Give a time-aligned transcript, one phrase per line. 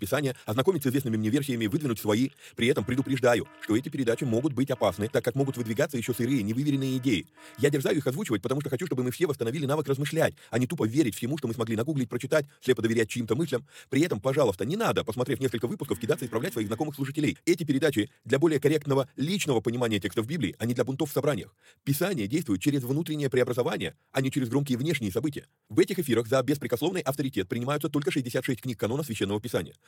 [0.00, 4.52] Писание, ознакомить с известными мне версиями, выдвинуть свои, при этом предупреждаю, что эти передачи могут
[4.52, 7.26] быть опасны, так как могут выдвигаться еще сырые, невыверенные идеи.
[7.58, 10.66] Я дерзаю их озвучивать, потому что хочу, чтобы мы все восстановили навык размышлять, а не
[10.66, 13.66] тупо верить всему, что мы смогли нагуглить, прочитать, слепо доверять чьим-то мыслям.
[13.90, 17.36] При этом, пожалуйста, не надо, посмотрев несколько выпусков, кидаться и исправлять своих знакомых слушателей.
[17.44, 21.54] Эти передачи для более корректного личного понимания текстов Библии, а не для бунтов в собраниях.
[21.84, 25.46] Писание действует через внутреннее преобразование, а не через громкие внешние события.
[25.68, 29.74] В этих эфирах за беспрекословный авторитет принимаются только 66 книг канона Священного Писания.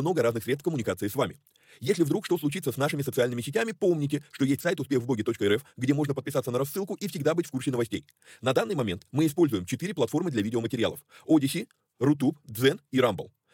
[0.00, 1.38] много разных средств коммуникации с вами.
[1.80, 6.14] Если вдруг что случится с нашими социальными сетями, помните, что есть сайт успехвбоге.рф, где можно
[6.14, 8.04] подписаться на рассылку и всегда быть в курсе новостей.
[8.40, 11.00] На данный момент мы используем четыре платформы для видеоматериалов.
[11.26, 11.68] Odyssey,
[12.00, 13.30] Rutube, Zen и Rumble.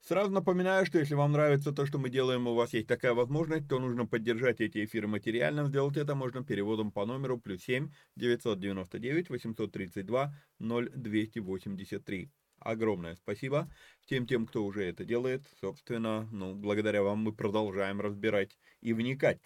[0.00, 3.68] Сразу напоминаю, что если вам нравится то, что мы делаем, у вас есть такая возможность,
[3.68, 5.66] то нужно поддержать эти эфиры материально.
[5.66, 12.30] Сделать это можно переводом по номеру плюс 7 999 832 0283.
[12.60, 13.70] Огромное спасибо
[14.06, 15.46] тем тем, кто уже это делает.
[15.60, 19.40] Собственно, ну, благодаря вам мы продолжаем разбирать и вникать.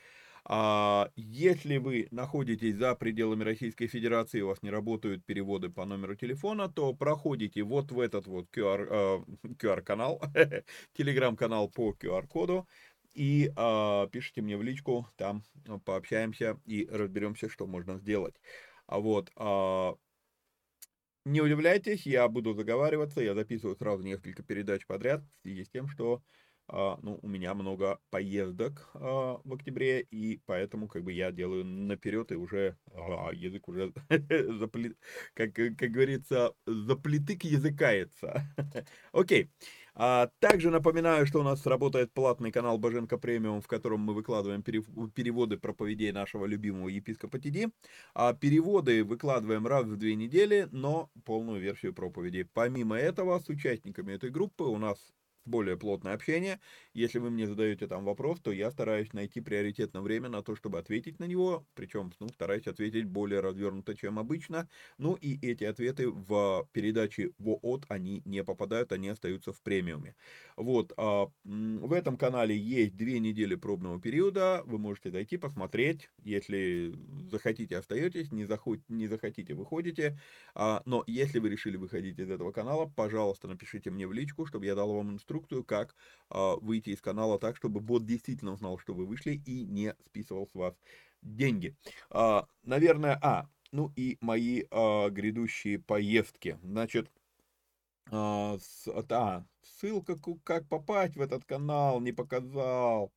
[0.45, 6.17] А если вы находитесь за пределами Российской Федерации, у вас не работают переводы по номеру
[6.17, 10.21] телефона, то проходите вот в этот вот QR, QR-канал,
[10.95, 12.67] телеграм-канал по QR-коду,
[13.15, 15.45] и э, пишите мне в личку, там
[15.85, 18.35] пообщаемся и разберемся, что можно сделать.
[18.87, 19.31] А вот,
[21.25, 25.87] не удивляйтесь, я буду заговариваться, я записываю сразу несколько передач подряд в связи с тем,
[25.89, 26.21] что а,
[26.69, 32.33] ну, у меня много поездок а, в октябре, и поэтому как бы я делаю наперед,
[32.33, 33.93] и уже а, язык уже,
[34.59, 34.97] заплет,
[35.35, 38.47] как, как говорится, заплетык языкается.
[39.13, 39.51] Окей.
[39.95, 44.63] А, также напоминаю, что у нас работает платный канал Боженко Премиум, в котором мы выкладываем
[44.63, 47.69] переводы проповедей нашего любимого епископа Тиди.
[48.15, 52.49] А переводы выкладываем раз в две недели, но полную версию проповеди.
[52.55, 55.13] Помимо этого, с участниками этой группы у нас
[55.45, 56.61] более плотное общение.
[56.95, 60.79] Если вы мне задаете там вопрос, то я стараюсь найти приоритетное время на то, чтобы
[60.79, 64.69] ответить на него, причем ну, стараюсь ответить более развернуто, чем обычно.
[64.99, 70.15] Ну и эти ответы в передаче ВООТ, они не попадают, они остаются в премиуме.
[70.57, 76.95] Вот, а, в этом канале есть две недели пробного периода, вы можете зайти, посмотреть, если
[77.31, 80.19] захотите, остаетесь, не, захот, не захотите, выходите.
[80.55, 84.67] А, но если вы решили выходить из этого канала, пожалуйста, напишите мне в личку, чтобы
[84.67, 85.95] я дал вам инструкцию, инструкцию, как
[86.29, 90.47] а, выйти из канала так, чтобы бот действительно узнал, что вы вышли и не списывал
[90.47, 90.75] с вас
[91.23, 91.77] деньги.
[92.11, 96.59] А, наверное, а, ну и мои а, грядущие поездки.
[96.63, 97.11] Значит,
[98.11, 103.13] а, с, да, ссылка, как попасть в этот канал, не показал.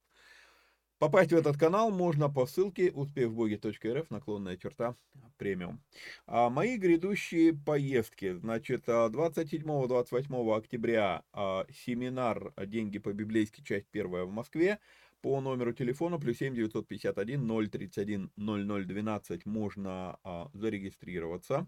[0.97, 4.95] Попасть в этот канал можно по ссылке успехбоги.рф, наклонная черта,
[5.37, 5.81] премиум.
[6.25, 13.61] А мои грядущие поездки, значит, 27-28 октября а, семинар «Деньги по-библейски.
[13.61, 14.79] Часть первая в Москве»
[15.21, 21.67] по номеру телефона плюс 7 951 031 0012 можно а, зарегистрироваться.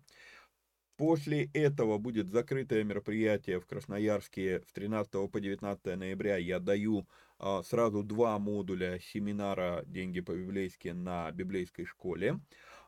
[0.96, 6.38] После этого будет закрытое мероприятие в Красноярске с 13 по 19 ноября.
[6.38, 7.27] Я даю а,
[7.63, 12.39] сразу два модуля семинара «Деньги по-библейски» на библейской школе.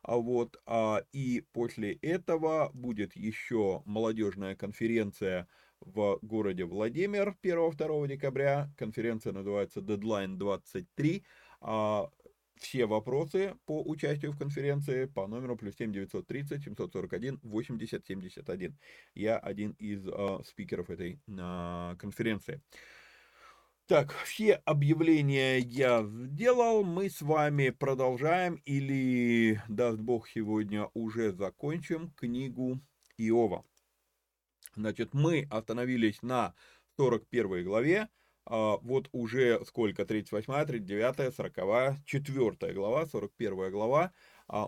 [0.01, 5.48] А вот, а, и после этого будет еще молодежная конференция
[5.81, 8.72] в городе Владимир 1-2 декабря.
[8.78, 11.24] Конференция называется Deadline 23.
[11.62, 12.10] А,
[12.56, 18.78] все вопросы по участию в конференции по номеру плюс 7 930 741 80 71.
[19.16, 22.62] Я один из э, спикеров этой э, конференции.
[23.90, 32.12] Так, все объявления я сделал, мы с вами продолжаем или, даст Бог, сегодня уже закончим
[32.12, 32.80] книгу
[33.18, 33.66] Иова.
[34.76, 36.54] Значит, мы остановились на
[36.98, 38.10] 41 главе,
[38.46, 44.12] а, вот уже сколько, 38, 39, 40, 4 глава, 41 глава,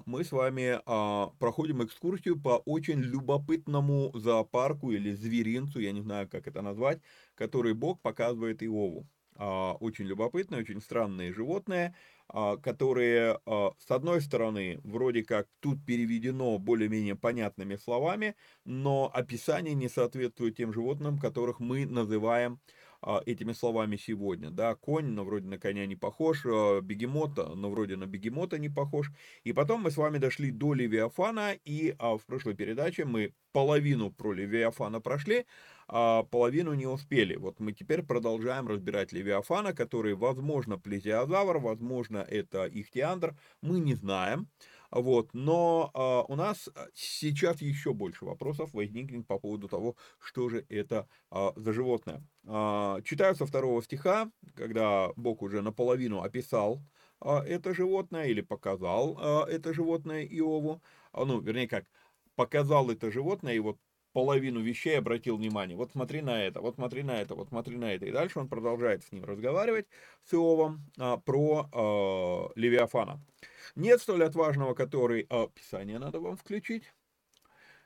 [0.05, 6.29] мы с вами а, проходим экскурсию по очень любопытному зоопарку или зверинцу, я не знаю,
[6.29, 7.01] как это назвать,
[7.35, 9.07] который Бог показывает Иову.
[9.37, 11.95] Очень любопытные, очень странные животные,
[12.27, 18.35] которые, с одной стороны, вроде как тут переведено более-менее понятными словами,
[18.65, 22.59] но описание не соответствует тем животным, которых мы называем а,
[23.25, 27.95] этими словами сегодня, да, конь, но вроде на коня не похож, а, бегемот, но вроде
[27.95, 29.11] на бегемота не похож,
[29.43, 34.11] и потом мы с вами дошли до Левиафана, и а, в прошлой передаче мы половину
[34.11, 35.45] про Левиафана прошли,
[35.87, 37.35] а половину не успели.
[37.35, 44.47] Вот мы теперь продолжаем разбирать Левиафана, который, возможно, плезиозавр, возможно, это ихтиандр, мы не знаем.
[44.91, 50.49] Вот, но а, у нас а, сейчас еще больше вопросов возникнет по поводу того, что
[50.49, 52.23] же это а, за животное.
[52.45, 56.81] А, читаю со второго стиха, когда Бог уже наполовину описал
[57.21, 60.81] а, это животное или показал а, это животное Иову,
[61.13, 61.85] а, ну, вернее как,
[62.35, 63.77] показал это животное, и вот
[64.13, 65.77] половину вещей обратил внимание.
[65.77, 68.05] Вот смотри на это, вот смотри на это, вот смотри на это.
[68.05, 69.87] И дальше он продолжает с ним разговаривать,
[70.25, 73.21] с Иовом, а, про а, Левиафана.
[73.75, 75.25] Нет столь отважного, который...
[75.29, 76.83] А, Писание надо вам включить.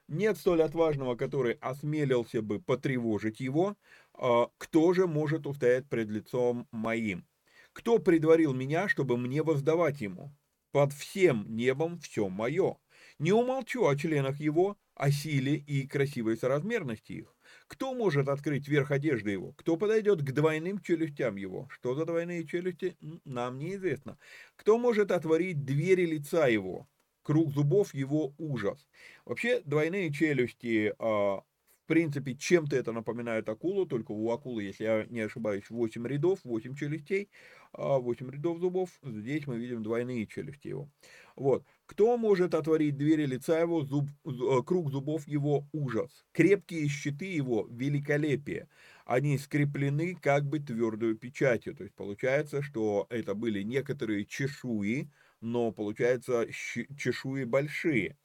[0.08, 3.76] Нет столь отважного, который осмелился бы потревожить его.
[4.14, 7.26] А, кто же может устоять пред лицом моим?
[7.74, 10.32] Кто предварил меня, чтобы мне воздавать ему?
[10.72, 12.78] Под всем небом все мое.
[13.20, 17.36] Не умолчу о членах его, о силе и красивой соразмерности их.
[17.68, 19.52] Кто может открыть верх одежды его?
[19.54, 21.68] Кто подойдет к двойным челюстям его?
[21.70, 24.18] Что за двойные челюсти, нам неизвестно.
[24.56, 26.88] Кто может отворить двери лица его?
[27.24, 28.88] Круг зубов его ужас.
[29.26, 31.42] Вообще, двойные челюсти, а,
[31.86, 36.40] в принципе, чем-то это напоминает акулу, только у акулы, если я не ошибаюсь, 8 рядов,
[36.44, 37.30] 8 челюстей,
[37.74, 38.90] 8 а, рядов зубов.
[39.04, 40.90] Здесь мы видим двойные челюсти его.
[41.36, 41.66] Вот.
[41.86, 46.26] Кто может отворить двери лица его, зуб, э, круг зубов его ужас?
[46.32, 48.68] Крепкие щиты его великолепие.
[49.06, 51.76] Они скреплены как бы твердую печатью.
[51.76, 55.12] То есть получается, что это были некоторые чешуи,
[55.42, 58.18] но получается чешуи большие.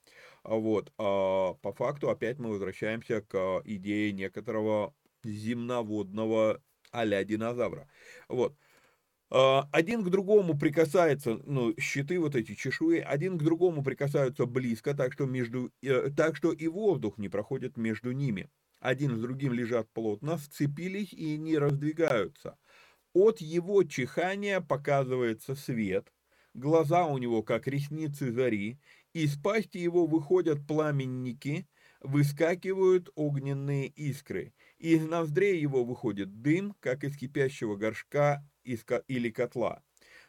[0.43, 0.90] Вот.
[0.97, 6.62] А по факту опять мы возвращаемся к идее некоторого земноводного
[6.93, 7.88] а-ля динозавра.
[8.29, 8.57] Вот.
[9.32, 14.92] А, один к другому прикасается, ну, щиты вот эти, чешуи, один к другому прикасаются близко,
[14.92, 18.50] так что, между, э, так что и воздух не проходит между ними.
[18.80, 22.58] Один с другим лежат плотно, сцепились и не раздвигаются.
[23.12, 26.12] От его чихания показывается свет,
[26.54, 28.80] глаза у него как ресницы зари,
[29.12, 31.68] из пасти его выходят пламенники,
[32.00, 34.54] выскакивают огненные искры.
[34.78, 39.83] Из ноздрей его выходит дым, как из кипящего горшка или котла.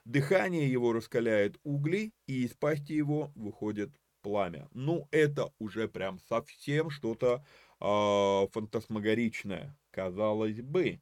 [0.05, 4.67] Дыхание его раскаляет угли, и из пасти его выходит пламя.
[4.73, 7.45] Ну, это уже прям совсем что-то
[7.79, 11.01] э, фантасмагоричное, казалось бы.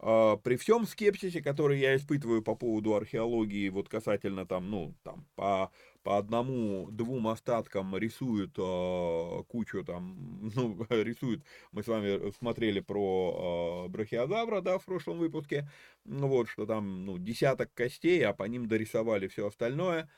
[0.00, 5.28] Э, при всем скепсисе, который я испытываю по поводу археологии, вот касательно там, ну, там,
[5.36, 5.70] по
[6.02, 13.88] по одному-двум остаткам рисуют э, кучу там, ну, рисуют, мы с вами смотрели про э,
[13.88, 15.68] брахиозавра, да, в прошлом выпуске,
[16.04, 20.10] ну, вот, что там, ну, десяток костей, а по ним дорисовали все остальное.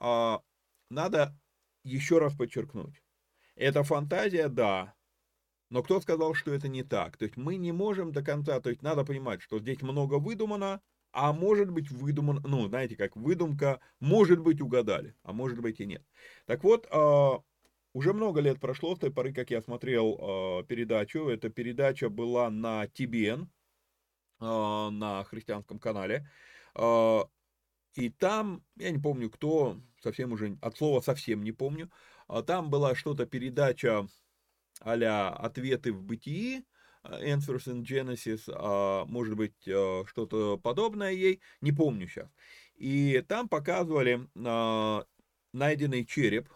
[0.00, 0.38] Э,
[0.90, 1.38] надо
[1.84, 3.02] еще раз подчеркнуть,
[3.54, 4.94] это фантазия, да,
[5.70, 7.16] но кто сказал, что это не так?
[7.16, 10.82] То есть мы не можем до конца, то есть надо понимать, что здесь много выдумано,
[11.12, 15.86] а может быть выдуман, ну, знаете, как выдумка, может быть угадали, а может быть и
[15.86, 16.04] нет.
[16.46, 17.42] Так вот, а,
[17.92, 21.28] уже много лет прошло с той поры, как я смотрел а, передачу.
[21.28, 23.48] Эта передача была на TBN,
[24.40, 26.28] а, на христианском канале.
[27.94, 31.90] И там, я не помню кто, совсем уже, от слова совсем не помню,
[32.46, 34.06] там была что-то передача
[34.80, 36.64] а «Ответы в бытии»,
[37.02, 42.28] Answers in Genesis, а, может быть, а, что-то подобное ей, не помню сейчас.
[42.76, 45.04] И там показывали а,
[45.52, 46.48] найденный череп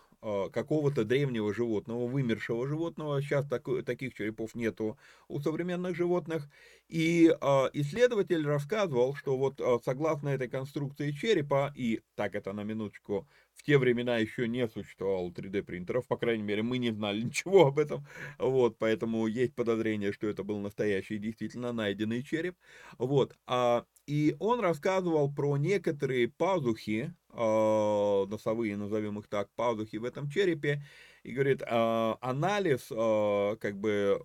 [0.53, 3.21] какого-то древнего животного, вымершего животного.
[3.21, 6.49] Сейчас так, таких черепов нету у современных животных.
[6.89, 12.63] И э, исследователь рассказывал, что вот э, согласно этой конструкции черепа, и так это на
[12.63, 17.23] минуточку, в те времена еще не существовало 3D принтеров, по крайней мере, мы не знали
[17.25, 18.07] ничего об этом,
[18.39, 22.57] вот, поэтому есть подозрение, что это был настоящий, действительно найденный череп,
[22.99, 30.29] вот, а, и он рассказывал про некоторые пазухи, носовые, назовем их так, пазухи в этом
[30.31, 30.83] черепе,
[31.23, 34.23] и говорит, э, анализ, э, как бы,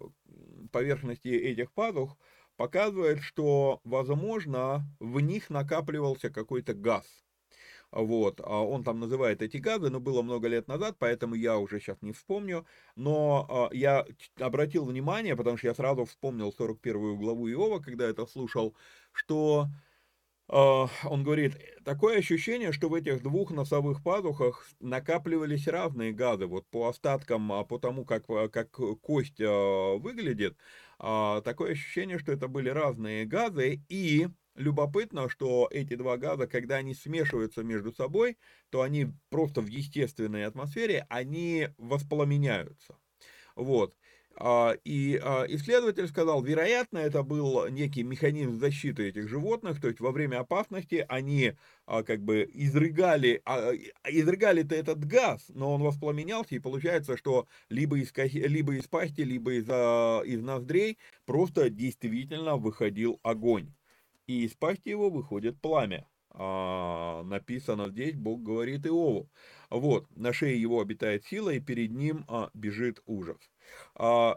[0.71, 2.17] поверхности этих пазух,
[2.57, 7.05] показывает, что, возможно, в них накапливался какой-то газ.
[7.91, 11.79] Вот, а он там называет эти газы, но было много лет назад, поэтому я уже
[11.79, 12.65] сейчас не вспомню.
[12.95, 14.05] Но а, я
[14.39, 18.75] обратил внимание, потому что я сразу вспомнил 41 главу Иова, когда это слушал,
[19.11, 19.67] что а,
[20.49, 26.87] он говорит, такое ощущение, что в этих двух носовых пазухах накапливались разные газы, вот по
[26.89, 30.57] остаткам, а по тому, как, а, как кость выглядит,
[30.97, 36.93] такое ощущение, что это были разные газы, и любопытно, что эти два газа, когда они
[36.93, 38.37] смешиваются между собой,
[38.69, 42.97] то они просто в естественной атмосфере, они воспламеняются.
[43.55, 43.95] Вот.
[44.41, 49.99] А, и а, исследователь сказал, вероятно, это был некий механизм защиты этих животных, то есть
[49.99, 51.55] во время опасности они
[51.85, 53.43] а, как бы изрыгали,
[54.07, 59.55] изрыгали-то этот газ, но он воспламенялся, и получается, что либо из, либо из пасти, либо
[59.55, 63.73] из, из ноздрей просто действительно выходил огонь.
[64.25, 66.07] И из пасти его выходит пламя.
[66.31, 69.29] А, написано здесь, Бог говорит Иову.
[69.69, 73.37] Вот, на шее его обитает сила, и перед ним а, бежит ужас.
[73.95, 74.35] А,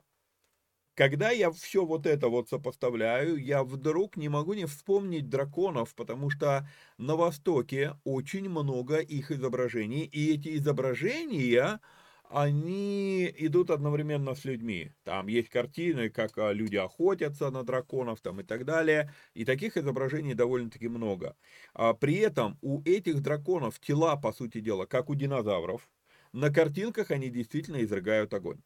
[0.95, 6.29] когда я все вот это вот сопоставляю, я вдруг не могу не вспомнить драконов, потому
[6.31, 11.81] что на Востоке очень много их изображений, и эти изображения,
[12.25, 14.93] они идут одновременно с людьми.
[15.05, 19.13] Там есть картины, как а, люди охотятся на драконов там и так далее.
[19.35, 21.37] И таких изображений довольно-таки много.
[21.75, 25.91] А при этом у этих драконов тела, по сути дела, как у динозавров.
[26.33, 28.63] На картинках они действительно изрыгают огонь.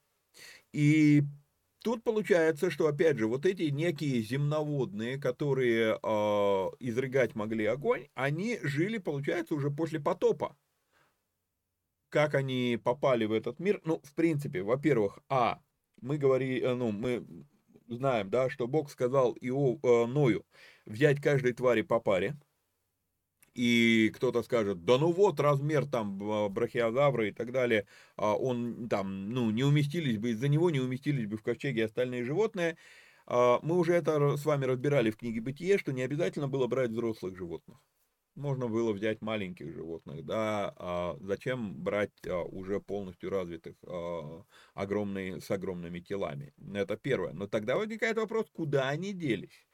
[0.72, 1.22] И
[1.82, 6.06] тут получается, что опять же вот эти некие земноводные, которые э,
[6.80, 10.56] изрыгать могли огонь, они жили, получается, уже после потопа.
[12.08, 13.80] Как они попали в этот мир?
[13.84, 15.60] Ну, в принципе, во-первых, а,
[16.00, 17.26] мы говорим, э, ну, мы
[17.88, 20.44] знаем, да, что Бог сказал Иов, э, Ною
[20.84, 22.36] взять каждой твари по паре,
[23.56, 26.18] и кто-то скажет, да ну вот размер там
[26.52, 27.86] брахиозавра и так далее,
[28.16, 32.24] а он там, ну, не уместились бы, из-за него не уместились бы в ковчеге остальные
[32.24, 32.76] животные.
[33.26, 36.90] А мы уже это с вами разбирали в книге «Бытие», что не обязательно было брать
[36.90, 37.78] взрослых животных.
[38.36, 43.74] Можно было взять маленьких животных, да, а зачем брать уже полностью развитых,
[44.74, 46.52] огромные, с огромными телами?
[46.74, 47.32] Это первое.
[47.32, 49.65] Но тогда возникает вопрос, куда они делись?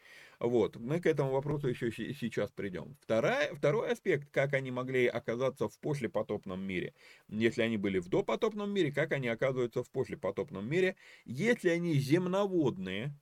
[0.43, 2.97] Вот, мы к этому вопросу еще сейчас придем.
[3.01, 6.95] Вторая, второй аспект, как они могли оказаться в послепотопном мире.
[7.29, 10.97] Если они были в допотопном мире, как они оказываются в послепотопном мире.
[11.25, 13.17] Если они земноводные,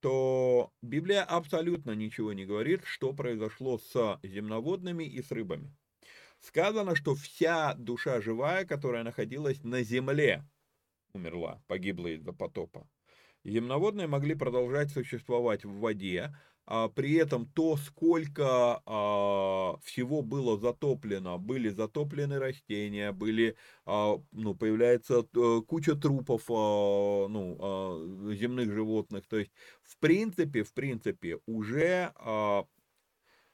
[0.00, 5.72] то Библия абсолютно ничего не говорит, что произошло с земноводными и с рыбами.
[6.40, 10.44] Сказано, что вся душа живая, которая находилась на земле,
[11.12, 12.88] умерла, погибла из-за потопа.
[13.44, 16.34] Земноводные могли продолжать существовать в воде,
[16.66, 23.56] а при этом то, сколько а, всего было затоплено, были затоплены растения, были,
[23.86, 29.26] а, ну, появляется а, куча трупов а, ну, а, земных животных.
[29.26, 29.50] То есть,
[29.82, 32.64] в принципе, в принципе, уже а,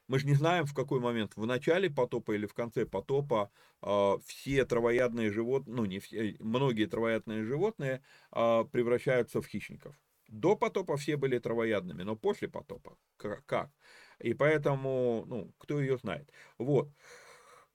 [0.07, 4.17] Мы же не знаем, в какой момент, в начале потопа или в конце потопа, э,
[4.25, 9.95] все травоядные животные, ну не все, многие травоядные животные э, превращаются в хищников.
[10.27, 13.71] До потопа все были травоядными, но после потопа как?
[14.19, 16.31] И поэтому, ну, кто ее знает.
[16.57, 16.89] Вот.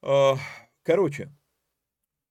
[0.03, 0.35] Э,
[0.83, 1.33] короче,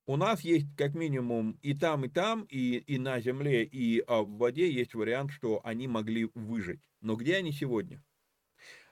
[0.07, 4.23] у нас есть как минимум и там, и там, и, и на земле, и а,
[4.23, 6.81] в воде есть вариант, что они могли выжить.
[7.01, 8.03] Но где они сегодня?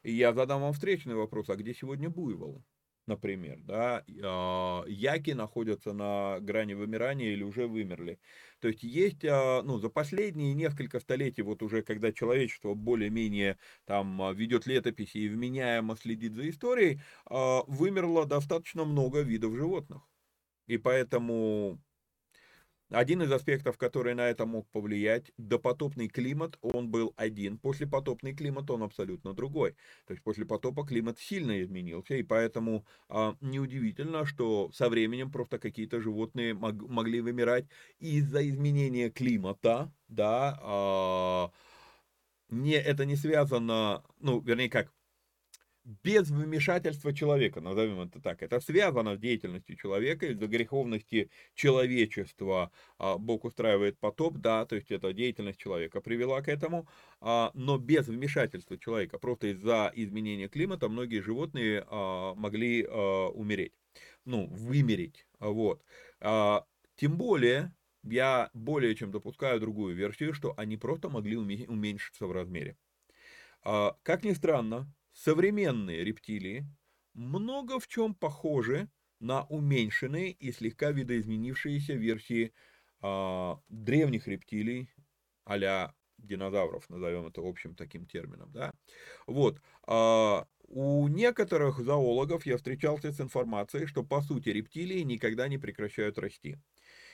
[0.09, 2.63] И я задам вам встречный вопрос, а где сегодня буйволы?
[3.05, 8.19] Например, да, а, яки находятся на грани вымирания или уже вымерли.
[8.59, 14.19] То есть есть, а, ну, за последние несколько столетий, вот уже когда человечество более-менее там
[14.23, 20.01] а, ведет летописи и вменяемо следит за историей, вымерло достаточно много видов животных.
[20.65, 21.79] И поэтому
[22.89, 28.69] один из аспектов, который на это мог повлиять, допотопный климат, он был один, послепотопный климат,
[28.71, 29.75] он абсолютно другой.
[30.07, 35.59] То есть после потопа климат сильно изменился, и поэтому а, неудивительно, что со временем просто
[35.59, 37.65] какие-то животные мог, могли вымирать
[37.99, 41.51] из-за изменения климата, да, а,
[42.49, 44.91] не, это не связано, ну, вернее как,
[45.85, 48.43] без вмешательства человека, назовем это так.
[48.43, 54.91] Это связано с деятельностью человека, из-за греховности человечества а, Бог устраивает потоп, да, то есть
[54.91, 56.87] это деятельность человека привела к этому,
[57.21, 63.73] а, но без вмешательства человека, просто из-за изменения климата многие животные а, могли умереть,
[64.25, 65.83] ну, вымереть, вот.
[66.19, 72.77] Тем более, я более чем допускаю другую версию, что они просто могли уменьшиться в размере.
[73.63, 76.65] Как ни странно, современные рептилии
[77.13, 82.53] много в чем похожи на уменьшенные и слегка видоизменившиеся версии
[83.01, 84.89] э, древних рептилий
[85.45, 88.51] а динозавров, назовем это общим таким термином.
[88.51, 88.71] Да?
[89.27, 89.59] Вот.
[89.87, 96.17] Э, у некоторых зоологов я встречался с информацией, что по сути рептилии никогда не прекращают
[96.19, 96.57] расти.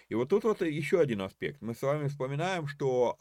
[0.10, 1.62] И вот тут вот еще один аспект.
[1.62, 3.16] Мы с вами вспоминаем, что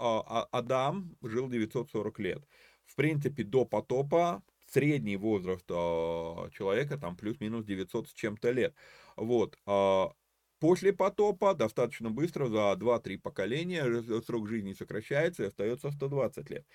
[0.53, 2.45] Адам жил 940 лет.
[2.85, 8.75] В принципе, до потопа средний возраст а, человека там плюс-минус 900 с чем-то лет.
[9.17, 9.59] Вот.
[9.67, 10.13] А,
[10.61, 13.85] после потопа достаточно быстро, за 2-3 поколения,
[14.23, 16.67] срок жизни сокращается и остается 120 лет.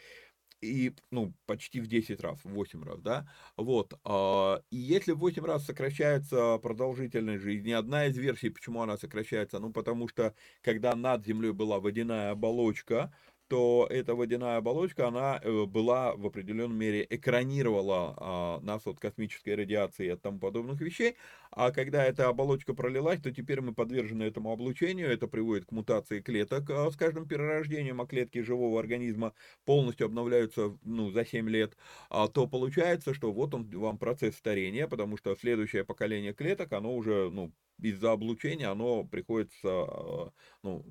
[0.62, 5.20] И, ну, почти в 10 раз, в 8 раз, да, вот, а, и если в
[5.20, 10.96] 8 раз сокращается продолжительность жизни, одна из версий, почему она сокращается, ну, потому что, когда
[10.96, 13.16] над землей была водяная оболочка,
[13.50, 19.56] то эта водяная оболочка, она э, была в определенной мере экранировала а, нас от космической
[19.56, 21.18] радиации и от тому подобных вещей,
[21.52, 26.22] а когда эта оболочка пролилась, то теперь мы подвержены этому облучению, это приводит к мутации
[26.22, 29.34] клеток а, с каждым перерождением, а клетки живого организма
[29.66, 31.76] полностью обновляются ну, за 7 лет,
[32.10, 36.96] а, то получается, что вот он вам процесс старения, потому что следующее поколение клеток, оно
[36.96, 37.52] уже ну,
[37.82, 40.32] из-за облучения оно приходится а,
[40.64, 40.86] ну,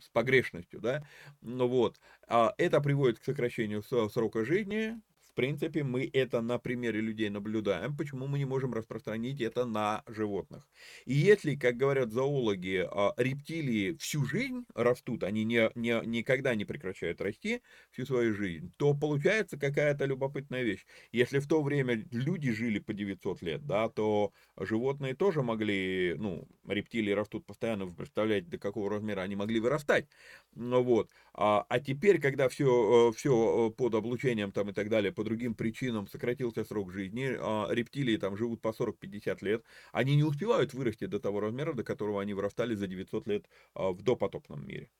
[0.00, 1.06] с погрешностью, да,
[1.40, 5.00] ну вот, а это приводит к сокращению срока жизни,
[5.40, 10.68] принципе, мы это на примере людей наблюдаем, почему мы не можем распространить это на животных.
[11.06, 16.66] И если, как говорят зоологи, а, рептилии всю жизнь растут, они не, не, никогда не
[16.66, 20.84] прекращают расти всю свою жизнь, то получается какая-то любопытная вещь.
[21.10, 26.46] Если в то время люди жили по 900 лет, да, то животные тоже могли, ну,
[26.68, 30.06] рептилии растут постоянно, вы представляете, до какого размера они могли вырастать.
[30.54, 31.10] Ну вот.
[31.32, 35.54] А, а теперь, когда все, все э, под облучением там и так далее, по другим
[35.54, 41.06] причинам сократился срок жизни, а рептилии там живут по 40-50 лет, они не успевают вырасти
[41.06, 44.90] до того размера, до которого они вырастали за 900 лет а, в допотопном мире.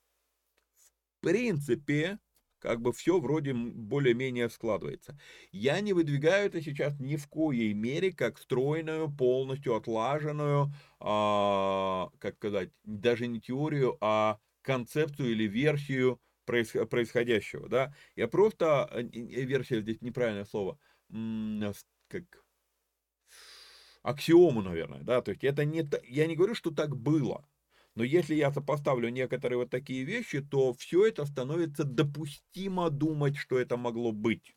[1.18, 2.18] В принципе,
[2.60, 5.18] как бы все вроде более-менее складывается.
[5.50, 12.36] Я не выдвигаю это сейчас ни в коей мере как стройную, полностью отлаженную, а, как
[12.36, 14.38] сказать, даже не теорию, а
[14.70, 17.94] концепцию или версию происходящего, да.
[18.16, 20.78] Я просто, э, версия здесь неправильное слово,
[22.08, 22.44] как
[24.02, 27.46] аксиому, наверное, да, то есть это не, я не говорю, что так было,
[27.94, 33.58] но если я сопоставлю некоторые вот такие вещи, то все это становится допустимо думать, что
[33.58, 34.54] это могло быть.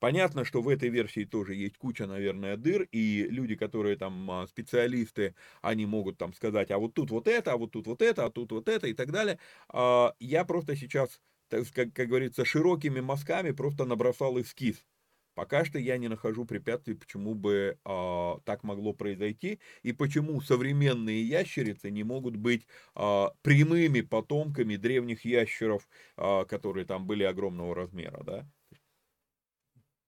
[0.00, 4.46] Понятно, что в этой версии тоже есть куча, наверное, дыр, и люди, которые там а,
[4.46, 8.24] специалисты, они могут там сказать, а вот тут вот это, а вот тут вот это,
[8.24, 9.38] а тут вот это и так далее.
[9.68, 14.86] А, я просто сейчас, как, как говорится, широкими мазками просто набросал эскиз.
[15.34, 21.22] Пока что я не нахожу препятствий, почему бы э, так могло произойти, и почему современные
[21.24, 28.22] ящерицы не могут быть э, прямыми потомками древних ящеров, э, которые там были огромного размера,
[28.24, 28.48] да.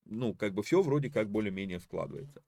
[0.04, 2.42] Ну, как бы все вроде как более-менее складывается.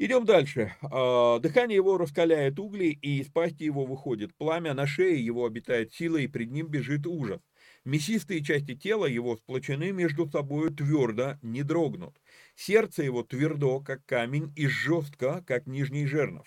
[0.00, 0.74] Идем дальше.
[0.80, 5.92] А, дыхание его раскаляет угли, и из пасти его выходит пламя, на шее его обитает
[5.92, 7.40] сила, и пред ним бежит ужас.
[7.84, 12.16] Мясистые части тела его сплочены между собой твердо, не дрогнут.
[12.54, 16.46] Сердце его твердо, как камень, и жестко, как нижний жернов.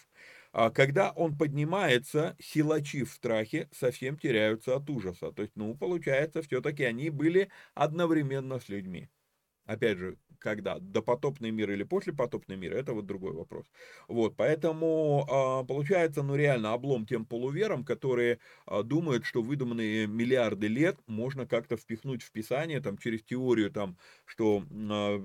[0.54, 5.34] А когда он поднимается, силачи в страхе совсем теряются от ужаса.
[5.34, 9.10] То есть, ну, получается, все-таки они были одновременно с людьми.
[9.66, 13.68] Опять же, когда, допотопный мир или послепотопный мир, это вот другой вопрос.
[14.08, 20.68] Вот, поэтому а, получается, ну реально облом тем полуверам, которые а, думают, что выдуманные миллиарды
[20.68, 25.18] лет можно как-то впихнуть в Писание, там, через теорию, там, что а,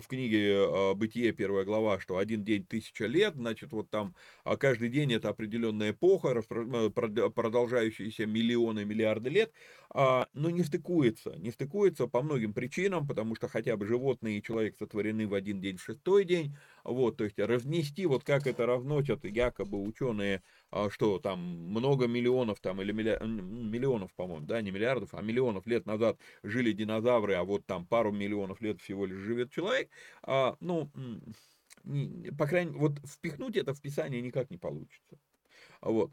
[0.00, 4.14] в книге «Бытие», первая глава, что один день тысяча лет, значит, вот там
[4.58, 9.52] каждый день это определенная эпоха, продолжающаяся миллионы, миллиарды лет,
[9.92, 14.76] но не стыкуется, не стыкуется по многим причинам, потому что хотя бы животные и человек
[14.78, 19.24] сотворены в один день, в шестой день, вот, то есть разнести, вот как это разносят
[19.24, 25.22] якобы ученые, а, что там много миллионов там, или миллионов, по-моему, да, не миллиардов, а
[25.22, 29.90] миллионов лет назад жили динозавры, а вот там пару миллионов лет всего лишь живет человек,
[30.22, 30.90] а, ну,
[32.38, 35.18] по крайней мере, вот впихнуть это в Писание никак не получится.
[35.80, 36.10] Вот.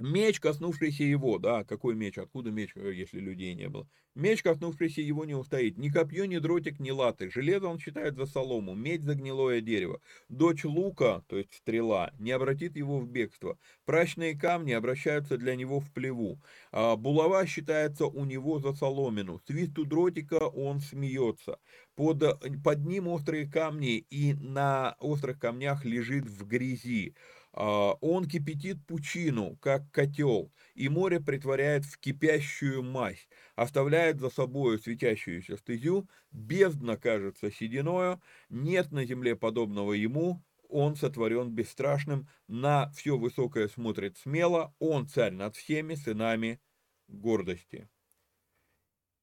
[0.00, 3.86] Меч, коснувшийся его, да, какой меч, откуда меч, э, если людей не было.
[4.14, 5.76] Меч, коснувшийся его, не устоит.
[5.76, 7.30] Ни копье, ни дротик, ни латы.
[7.30, 10.00] Железо он считает за солому, медь за гнилое дерево.
[10.30, 13.58] Дочь лука, то есть стрела, не обратит его в бегство.
[13.84, 16.40] Прачные камни обращаются для него в плеву.
[16.72, 19.38] А булава считается у него за соломину.
[19.46, 21.58] Свисту дротика он смеется.
[21.94, 22.22] Под,
[22.64, 27.14] под ним острые камни, и на острых камнях лежит в грязи.
[27.52, 34.78] А, он кипятит пучину, как котел, и море притворяет в кипящую мазь, оставляет за собою
[34.78, 43.18] светящуюся стезю, бездна кажется сединою, нет на земле подобного ему, он сотворен бесстрашным, на все
[43.18, 46.60] высокое смотрит смело, он царь над всеми сынами
[47.08, 47.88] гордости.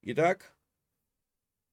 [0.01, 0.53] Итак,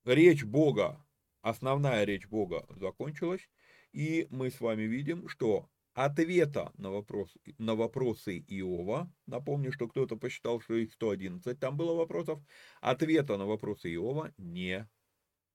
[0.05, 1.05] речь Бога,
[1.40, 3.51] основная речь Бога закончилась,
[3.93, 10.16] и мы с вами видим, что ответа на, вопрос, на вопросы Иова, напомню, что кто-то
[10.16, 12.40] посчитал, что их 111 там было вопросов,
[12.80, 14.88] ответа на вопросы Иова не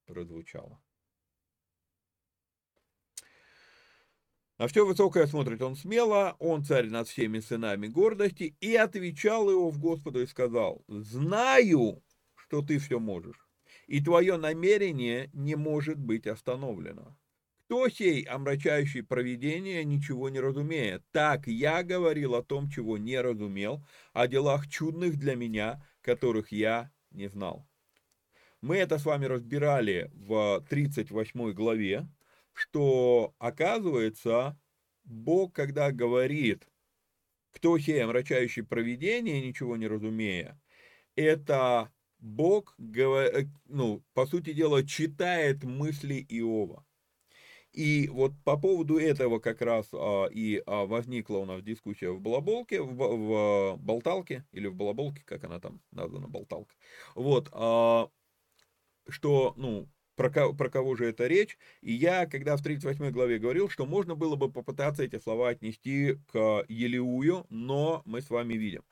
[0.06, 0.80] прозвучало.
[4.58, 9.78] На все высокое смотрит он смело, он царь над всеми сынами гордости, и отвечал Иов
[9.78, 12.02] Господу и сказал, знаю,
[12.34, 13.48] что ты все можешь,
[13.86, 17.16] и твое намерение не может быть остановлено.
[17.70, 21.04] Кто сей, омрачающий провидение, ничего не разумеет?
[21.12, 26.90] Так я говорил о том, чего не разумел, о делах чудных для меня, которых я
[27.12, 27.64] не знал.
[28.60, 32.08] Мы это с вами разбирали в 38 главе,
[32.54, 34.58] что оказывается,
[35.04, 36.66] Бог, когда говорит,
[37.52, 40.60] кто сей, омрачающий провидение, ничего не разумея,
[41.14, 46.84] это Бог, ну, по сути дела, читает мысли Иова.
[47.72, 52.20] И вот по поводу этого как раз а, и а, возникла у нас дискуссия в
[52.20, 56.74] Балаболке, в, в Болталке, или в Балаболке, как она там названа, Болталка.
[57.14, 58.08] Вот, а,
[59.08, 61.56] что, ну, про, про кого же это речь.
[61.80, 66.18] И я, когда в 38 главе говорил, что можно было бы попытаться эти слова отнести
[66.26, 68.82] к Елеую, но мы с вами видим.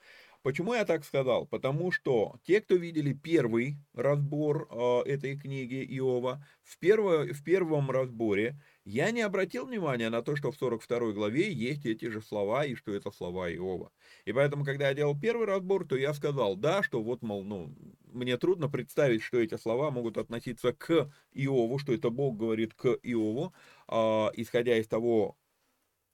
[0.43, 1.47] Почему я так сказал?
[1.47, 7.91] Потому что те, кто видели первый разбор э, этой книги Иова, в, перво, в первом
[7.91, 12.65] разборе я не обратил внимания на то, что в 42 главе есть эти же слова,
[12.65, 13.91] и что это слова Иова.
[14.27, 17.75] И поэтому, когда я делал первый разбор, то я сказал, да, что вот, мол, ну,
[18.05, 22.87] мне трудно представить, что эти слова могут относиться к Иову, что это Бог говорит к
[23.03, 23.53] Иову,
[23.89, 23.95] э,
[24.35, 25.37] исходя из того,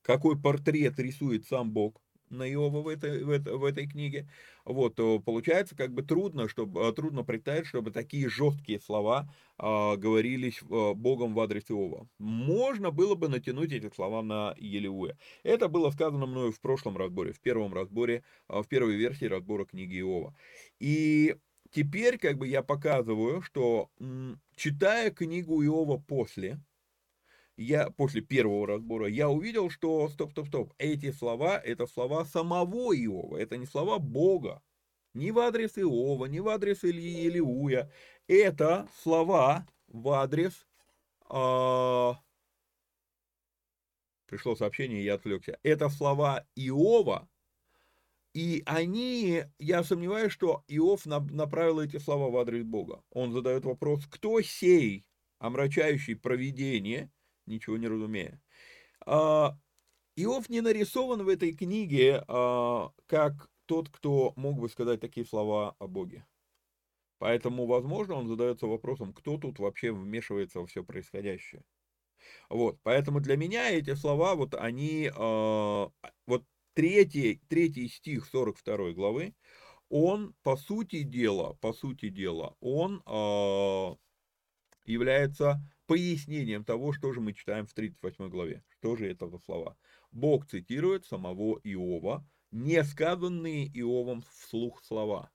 [0.03, 2.04] какой портрет рисует сам Бог
[2.38, 4.29] на Иова в этой, в, этой, в этой книге,
[4.64, 10.94] вот, получается как бы трудно, чтобы, трудно представить, чтобы такие жесткие слова а, говорились а,
[10.94, 12.09] Богом в адрес Иова.
[12.18, 15.16] Можно было бы натянуть эти слова на Елеуя.
[15.42, 19.64] Это было сказано мною в прошлом разборе, в первом разборе, а, в первой версии разбора
[19.64, 20.35] книги Иова.
[20.81, 21.37] И
[21.70, 23.90] теперь как бы я показываю, что
[24.57, 26.61] читая книгу Иова после,
[27.57, 32.95] я после первого разбора, я увидел, что, стоп, стоп, стоп, эти слова, это слова самого
[32.95, 34.62] Иова, это не слова Бога,
[35.14, 37.90] ни в адрес Иова, ни в адрес Ильи Илиуя,
[38.27, 40.67] это слова в адрес,
[41.29, 42.19] а...
[44.27, 47.29] пришло сообщение, я отвлекся, это слова Иова,
[48.35, 53.01] и они, я сомневаюсь, что Иов направил эти слова в адрес Бога.
[53.11, 55.07] Он задает вопрос, кто сей,
[55.38, 57.12] омрачающий провидение,
[57.47, 58.41] ничего не разумея.
[59.07, 59.57] А,
[60.17, 65.75] Иов не нарисован в этой книге а, как тот, кто мог бы сказать такие слова
[65.79, 66.27] о Боге.
[67.19, 71.65] Поэтому, возможно, он задается вопросом, кто тут вообще вмешивается во все происходящее.
[72.49, 75.89] Вот, поэтому для меня эти слова, вот они, э,
[76.27, 79.35] вот третий, третий стих 42 главы,
[79.89, 83.03] он, по сути дела, по сути дела, он
[84.85, 88.62] является пояснением того, что же мы читаем в 38 главе.
[88.79, 89.77] Что же это за слова?
[90.11, 95.31] Бог цитирует самого Иова, не сказанные Иовом вслух слова.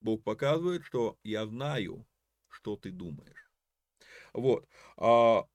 [0.00, 2.06] Бог показывает, что я знаю,
[2.48, 3.50] что ты думаешь.
[4.32, 4.68] Вот.
[4.96, 5.46] А,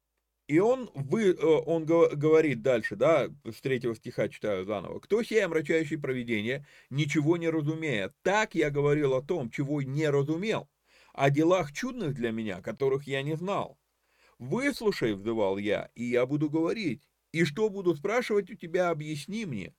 [0.47, 4.99] и он, вы, э, он говорит дальше, да, с третьего стиха читаю заново.
[4.99, 8.13] «Кто сей омрачающий провидение, ничего не разумея?
[8.21, 10.69] Так я говорил о том, чего не разумел,
[11.13, 13.77] о делах чудных для меня, которых я не знал.
[14.41, 17.09] Выслушай, взывал я, и я буду говорить.
[17.31, 19.73] И что буду спрашивать у тебя, объясни мне».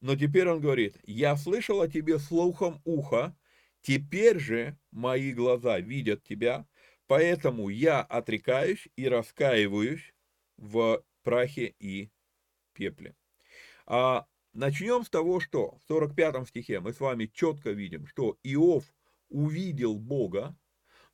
[0.00, 3.36] Но теперь он говорит, «Я слышал о тебе слухом уха,
[3.80, 6.66] теперь же мои глаза видят тебя,
[7.08, 10.14] Поэтому я отрекаюсь и раскаиваюсь
[10.58, 12.10] в прахе и
[12.74, 13.16] пепле.
[13.86, 18.84] А начнем с того, что в 45 стихе мы с вами четко видим, что Иов
[19.30, 20.54] увидел Бога,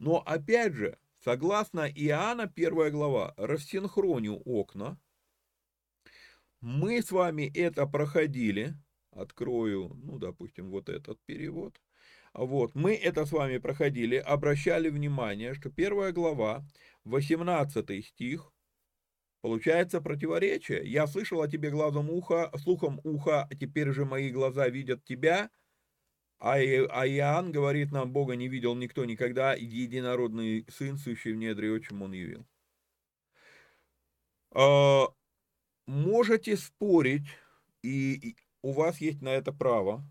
[0.00, 4.98] но опять же, согласно Иоанна 1 глава, рассинхроню окна,
[6.60, 8.74] мы с вами это проходили,
[9.10, 11.80] открою, ну, допустим, вот этот перевод,
[12.34, 16.62] вот, мы это с вами проходили, обращали внимание, что первая глава,
[17.04, 18.52] 18 стих,
[19.40, 20.82] получается противоречие.
[20.84, 25.50] Я слышал о тебе глазом уха, слухом уха, а теперь же мои глаза видят тебя.
[26.46, 31.72] А, а Иоанн говорит нам, Бога не видел никто никогда, единородный сын, сущий в недре,
[31.72, 32.44] отчим он явил.
[34.50, 35.06] А,
[35.86, 37.26] можете спорить,
[37.82, 40.04] и у вас есть на это право,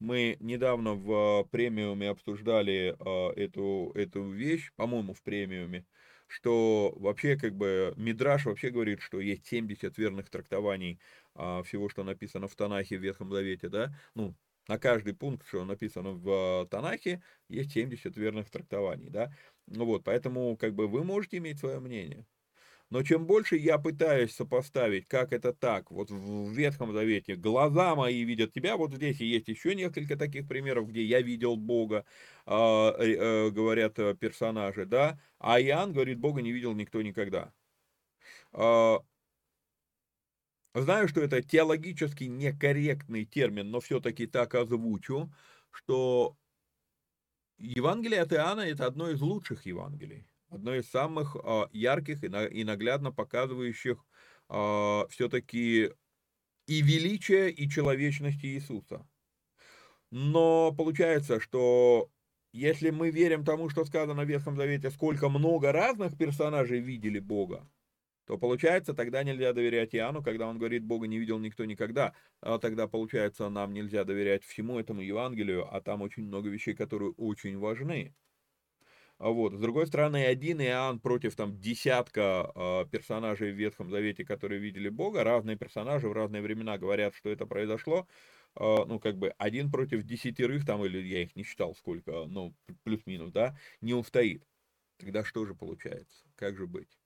[0.00, 5.86] мы недавно в премиуме обсуждали э, эту, эту вещь, по-моему, в премиуме,
[6.26, 11.00] что вообще как бы Мидраш вообще говорит, что есть 70 верных трактований
[11.34, 14.36] э, всего, что написано в Танахе, в Ветхом Завете, да, ну,
[14.68, 19.32] на каждый пункт, что написано в Танахе, есть 70 верных трактований, да,
[19.66, 22.26] ну вот, поэтому как бы вы можете иметь свое мнение,
[22.90, 28.22] но чем больше я пытаюсь сопоставить, как это так, вот в Ветхом Завете, глаза мои
[28.22, 32.04] видят тебя, вот здесь есть еще несколько таких примеров, где я видел Бога,
[32.46, 37.52] а, э, э, говорят э, персонажи, да, а Иоанн говорит, Бога не видел никто никогда.
[38.52, 38.98] Э,
[40.74, 45.32] знаю, что это теологически некорректный термин, но все-таки так озвучу,
[45.72, 46.36] что
[47.58, 53.12] Евангелие от Иоанна– это одно из лучших Евангелий одно из самых а, ярких и наглядно
[53.12, 54.04] показывающих
[54.48, 55.90] а, все-таки
[56.66, 59.06] и величие, и человечность Иисуса.
[60.10, 62.10] Но получается, что
[62.52, 67.68] если мы верим тому, что сказано в Ветхом Завете, сколько много разных персонажей видели Бога,
[68.26, 72.12] то получается, тогда нельзя доверять Иоанну, когда он говорит, Бога не видел никто никогда.
[72.40, 77.12] А тогда, получается, нам нельзя доверять всему этому Евангелию, а там очень много вещей, которые
[77.12, 78.14] очень важны.
[79.18, 79.54] А вот.
[79.54, 84.90] С другой стороны, один Иоанн против там десятка э, персонажей в Ветхом Завете, которые видели
[84.90, 88.06] Бога, разные персонажи в разные времена говорят, что это произошло,
[88.56, 92.54] э, ну, как бы один против десятерых, там, или я их не считал сколько, ну,
[92.84, 94.44] плюс-минус, да, не устоит.
[94.98, 96.26] Тогда что же получается?
[96.36, 96.98] Как же быть?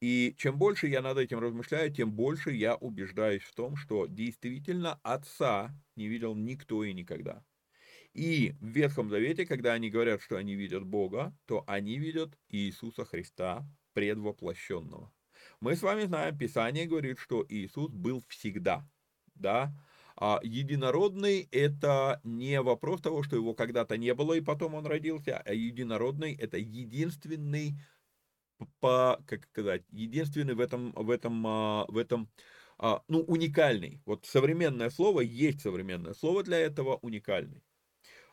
[0.00, 5.00] И чем больше я над этим размышляю, тем больше я убеждаюсь в том, что действительно
[5.02, 7.44] отца не видел никто и никогда.
[8.14, 13.04] И в Ветхом Завете, когда они говорят, что они видят Бога, то они видят Иисуса
[13.04, 15.12] Христа предвоплощенного.
[15.60, 18.88] Мы с вами знаем, Писание говорит, что Иисус был всегда,
[19.34, 19.74] да,
[20.16, 25.38] а единородный– это не вопрос того, что его когда-то не было, и потом он родился,
[25.38, 27.74] а единородный– это единственный,
[28.78, 32.30] по, как сказать, единственный в этом, в этом, а, в этом,
[32.78, 34.00] а, ну, уникальный.
[34.06, 37.64] Вот современное слово, есть современное слово для этого, уникальный.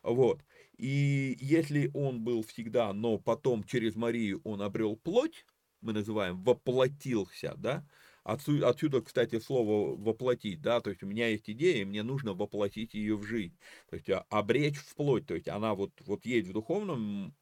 [0.03, 0.43] Вот.
[0.77, 5.45] И если он был всегда, но потом через Марию он обрел плоть,
[5.81, 7.85] мы называем воплотился, да,
[8.23, 12.93] Отсюда, отсюда, кстати, слово воплотить, да, то есть у меня есть идея, мне нужно воплотить
[12.93, 13.57] ее в жизнь,
[13.89, 17.33] то есть а, обречь в плоть, то есть она вот, вот есть в духовном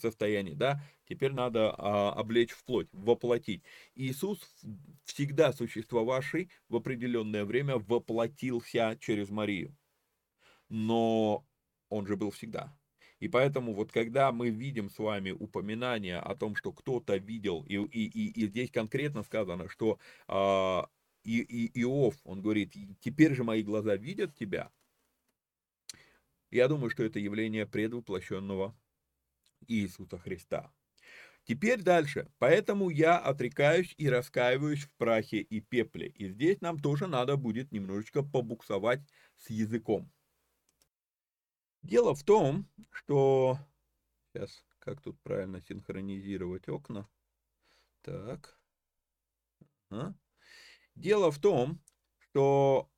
[0.00, 3.62] состоянии, да, теперь надо а, облечь плоть, воплотить.
[3.94, 4.38] Иисус,
[5.04, 9.76] всегда существовавший в определенное время, воплотился через Марию.
[10.70, 11.44] Но
[11.92, 12.74] он же был всегда.
[13.20, 17.76] И поэтому вот когда мы видим с вами упоминание о том, что кто-то видел, и,
[17.76, 20.82] и, и, и здесь конкретно сказано, что э,
[21.22, 24.72] и, и, Иов, он говорит, теперь же мои глаза видят тебя,
[26.50, 28.74] я думаю, что это явление предвоплощенного
[29.68, 30.72] Иисуса Христа.
[31.44, 32.28] Теперь дальше.
[32.38, 36.08] Поэтому я отрекаюсь и раскаиваюсь в прахе и пепле.
[36.08, 39.00] И здесь нам тоже надо будет немножечко побуксовать
[39.38, 40.10] с языком.
[41.82, 43.58] Дело в том, что...
[44.32, 47.08] Сейчас, как тут правильно синхронизировать окна?
[48.02, 48.58] Так.
[49.90, 50.16] Ага.
[50.94, 51.80] Дело в том,
[52.18, 52.90] что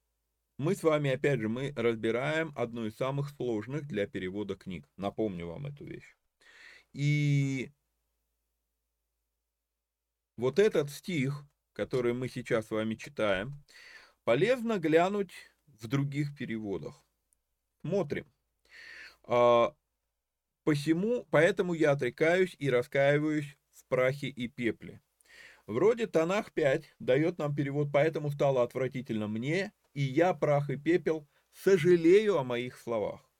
[0.58, 4.86] мы с вами, опять же, мы разбираем одну из самых сложных для перевода книг.
[4.96, 6.16] Напомню вам эту вещь.
[6.92, 7.72] И
[10.36, 13.64] вот этот стих, который мы сейчас с вами читаем,
[14.24, 15.32] полезно глянуть
[15.66, 17.02] в других переводах.
[17.80, 18.33] Смотрим.
[19.26, 19.74] А,
[20.64, 25.00] посему, поэтому я отрекаюсь и раскаиваюсь в прахе и пепле.
[25.66, 31.26] Вроде Танах 5 дает нам перевод, поэтому стало отвратительно мне, и я, прах и пепел,
[31.52, 33.30] сожалею о моих словах.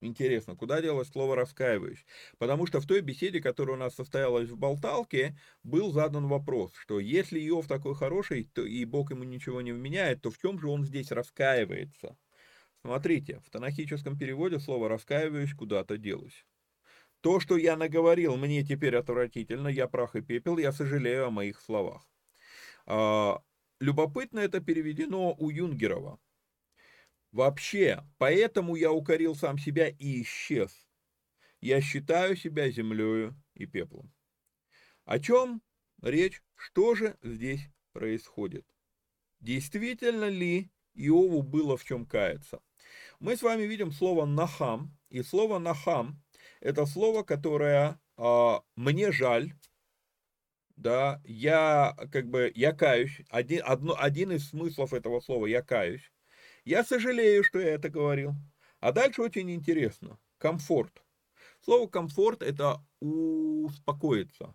[0.00, 2.04] Интересно, куда делось слово «раскаиваюсь»?
[2.36, 7.00] Потому что в той беседе, которая у нас состоялась в Болталке, был задан вопрос, что
[7.00, 10.68] если Иов такой хороший, то и Бог ему ничего не вменяет, то в чем же
[10.68, 12.18] он здесь раскаивается?
[12.84, 16.44] Смотрите, в танахическом переводе слово «раскаиваюсь» куда-то делось.
[17.22, 21.62] То, что я наговорил, мне теперь отвратительно, я прах и пепел, я сожалею о моих
[21.62, 22.06] словах.
[22.84, 23.42] А,
[23.80, 26.20] любопытно это переведено у Юнгерова.
[27.32, 30.86] Вообще, поэтому я укорил сам себя и исчез.
[31.62, 34.12] Я считаю себя землею и пеплом.
[35.06, 35.62] О чем
[36.02, 36.42] речь?
[36.54, 38.66] Что же здесь происходит?
[39.40, 42.60] Действительно ли Иову было в чем каяться?
[43.24, 46.22] Мы с вами видим слово «нахам», и слово «нахам»–
[46.60, 49.54] это слово, которое э, «мне жаль»,
[50.76, 56.12] да, я как бы, я каюсь, один, одно, один из смыслов этого слова «я каюсь»,
[56.66, 58.34] я сожалею, что я это говорил.
[58.80, 61.02] А дальше очень интересно, комфорт.
[61.62, 64.54] Слово комфорт– это успокоиться,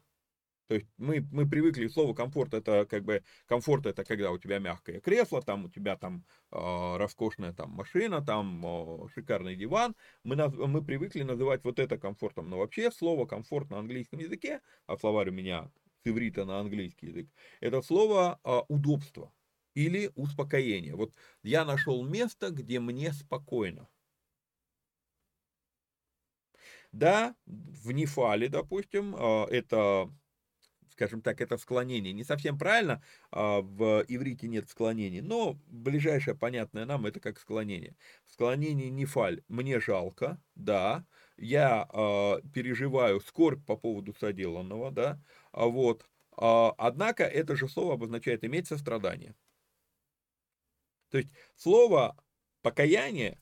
[0.69, 4.59] то есть мы, мы привыкли, слово комфорт это как бы, комфорт это когда у тебя
[4.59, 9.95] мягкое кресло, там у тебя там э, роскошная там машина, там э, шикарный диван.
[10.23, 12.51] Мы, наз, мы привыкли называть вот это комфортом.
[12.51, 15.71] Но вообще слово комфорт на английском языке, а словарь у меня
[16.03, 17.29] с иврита на английский язык,
[17.61, 19.33] это слово э, удобство
[19.73, 20.95] или успокоение.
[20.95, 23.89] Вот я нашел место, где мне спокойно.
[26.91, 30.11] Да, в Нефале, допустим, это
[30.99, 32.11] скажем так, это склонение.
[32.11, 37.95] Не совсем правильно, а, в иврите нет склонений, но ближайшее понятное нам это как склонение.
[38.25, 41.05] Склонение нефаль мне жалко, да,
[41.37, 48.43] я э, переживаю скорбь по поводу соделанного, да, а вот, однако это же слово обозначает
[48.43, 49.35] иметь сострадание.
[51.11, 52.17] То есть слово
[52.61, 53.39] покаяние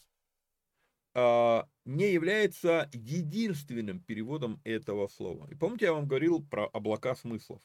[1.86, 5.48] не является единственным переводом этого слова.
[5.50, 7.62] И помните, я вам говорил про облака смыслов.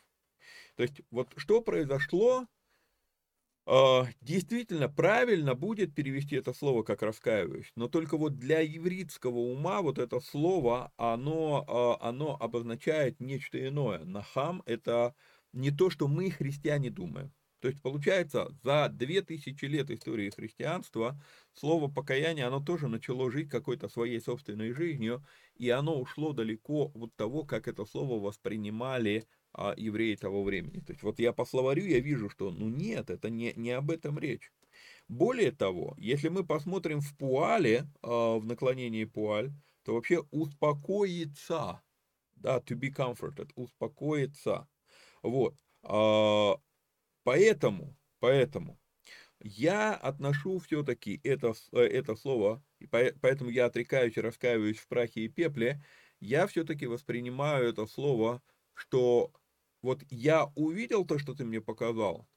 [0.77, 2.47] То есть вот что произошло,
[3.65, 9.83] а, действительно правильно будет перевести это слово как раскаиваюсь, но только вот для еврейского ума
[9.83, 14.05] вот это слово, оно, а, оно обозначает нечто иное.
[14.05, 15.15] Нахам это
[15.53, 17.33] не то, что мы, христиане, думаем.
[17.63, 21.17] То есть, получается, за 2000 лет истории христианства
[21.53, 27.15] слово покаяние, оно тоже начало жить какой-то своей собственной жизнью, и оно ушло далеко от
[27.15, 30.81] того, как это слово воспринимали а, евреи того времени.
[30.81, 33.93] То есть, вот я по словарю, я вижу, что, ну нет, это не, не об
[33.93, 34.51] этом речь.
[35.07, 39.53] Более того, если мы посмотрим в пуале, а, в наклонении пуаль,
[39.85, 41.81] то вообще успокоиться,
[42.35, 44.67] да, to be comforted, успокоиться.
[45.23, 45.55] Вот.
[47.25, 48.81] Поэтому, поэтому
[49.41, 55.29] я отношу все-таки это, э, это слово, поэтому я отрекаюсь и раскаиваюсь в прахе и
[55.29, 55.85] пепле,
[56.21, 58.43] я все-таки воспринимаю это слово,
[58.75, 59.33] что
[59.83, 62.29] вот я увидел то, что ты мне показал,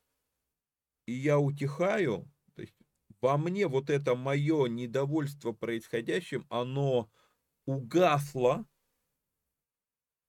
[1.05, 2.73] и я утихаю, то есть
[3.21, 7.11] во мне вот это мое недовольство происходящим, оно
[7.65, 8.67] угасло,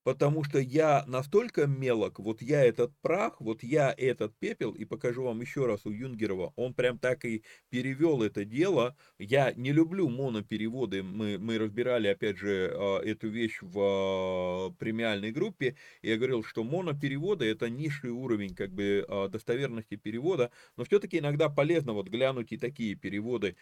[0.07, 5.25] потому что я настолько мелок, вот я этот прах, вот я этот пепел, и покажу
[5.25, 8.97] вам еще раз у Юнгерова, он прям так и перевел это дело.
[9.19, 15.33] Я не люблю монопереводы, мы, мы разбирали, опять же, а, эту вещь в а, премиальной
[15.33, 20.85] группе, и я говорил, что монопереводы это низший уровень как бы а, достоверности перевода, но
[20.85, 23.57] все-таки иногда полезно вот глянуть и такие переводы,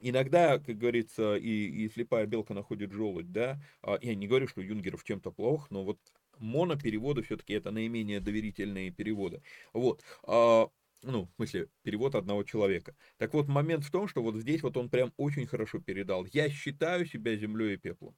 [0.00, 4.60] иногда, как говорится, и, и слепая белка находит желудь, да, а, я не говорю, что
[4.62, 5.98] Юнгеров чем-то плох, но вот
[6.38, 9.42] монопереводы все-таки это наименее доверительные переводы.
[9.72, 10.02] Вот.
[10.24, 10.68] А,
[11.02, 12.94] ну, в смысле, перевод одного человека.
[13.18, 16.26] Так вот, момент в том, что вот здесь вот он прям очень хорошо передал.
[16.26, 18.16] Я считаю себя землей и пеплом.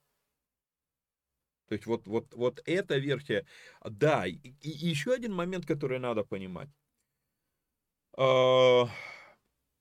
[1.68, 3.46] То есть вот, вот, вот эта версия,
[3.82, 6.68] да, и, и еще один момент, который надо понимать.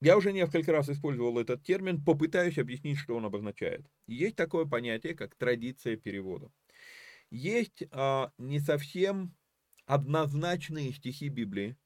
[0.01, 3.85] Я уже несколько раз использовал этот термин, попытаюсь объяснить, что он обозначает.
[4.07, 6.51] Есть такое понятие, как традиция перевода.
[7.31, 9.35] Есть а, не совсем
[9.85, 11.77] однозначные стихи Библии,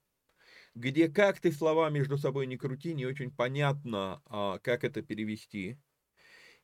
[0.75, 5.77] где как ты слова между собой не крути, не очень понятно, а, как это перевести.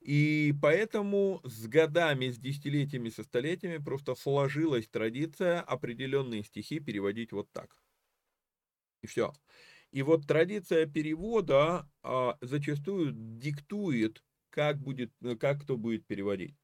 [0.01, 7.51] И поэтому с годами, с десятилетиями, со столетиями просто сложилась традиция определенные стихи переводить вот
[7.51, 7.77] так.
[9.01, 9.33] И все.
[9.91, 16.55] И вот традиция перевода а, зачастую диктует, как, будет, как кто будет переводить.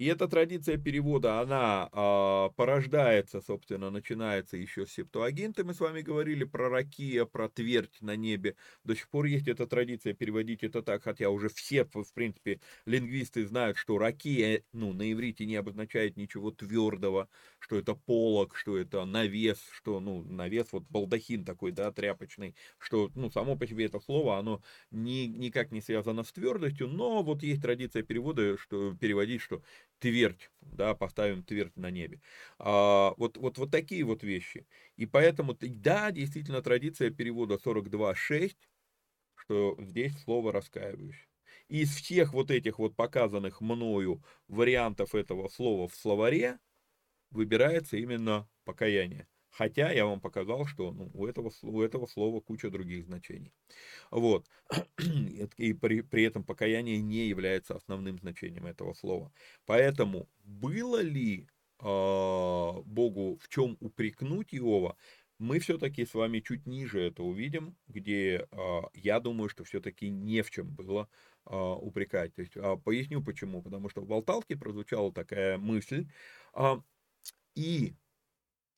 [0.00, 5.62] И эта традиция перевода, она а, порождается, собственно, начинается еще с Септуагинты.
[5.62, 8.56] Мы с вами говорили про ракия, про твердь на небе.
[8.82, 13.46] До сих пор есть эта традиция переводить это так, хотя уже все, в принципе, лингвисты
[13.46, 17.28] знают, что ракия, ну, на иврите не обозначает ничего твердого,
[17.58, 23.10] что это полог, что это навес, что, ну, навес, вот балдахин такой, да, тряпочный, что,
[23.14, 27.42] ну, само по себе это слово, оно ни, никак не связано с твердостью, но вот
[27.42, 29.62] есть традиция перевода, что переводить, что
[30.00, 32.20] твердь, да, поставим твердь на небе.
[32.58, 34.66] А, вот, вот, вот такие вот вещи.
[34.96, 38.68] И поэтому, да, действительно, традиция перевода 42.6,
[39.36, 41.28] что здесь слово раскаиваюсь.
[41.68, 46.58] Из всех вот этих вот показанных мною вариантов этого слова в словаре
[47.30, 49.28] выбирается именно покаяние.
[49.50, 53.52] Хотя я вам показал, что ну, у, этого, у этого слова куча других значений.
[54.10, 54.46] Вот.
[55.56, 59.32] И при, при этом покаяние не является основным значением этого слова.
[59.66, 61.48] Поэтому было ли
[61.80, 64.96] э, Богу в чем упрекнуть Иова,
[65.38, 70.42] мы все-таки с вами чуть ниже это увидим, где э, я думаю, что все-таки не
[70.42, 71.08] в чем было
[71.46, 72.34] э, упрекать.
[72.34, 73.62] То есть, э, поясню почему.
[73.62, 76.06] Потому что в Болталке прозвучала такая мысль,
[76.54, 76.76] э,
[77.54, 77.94] и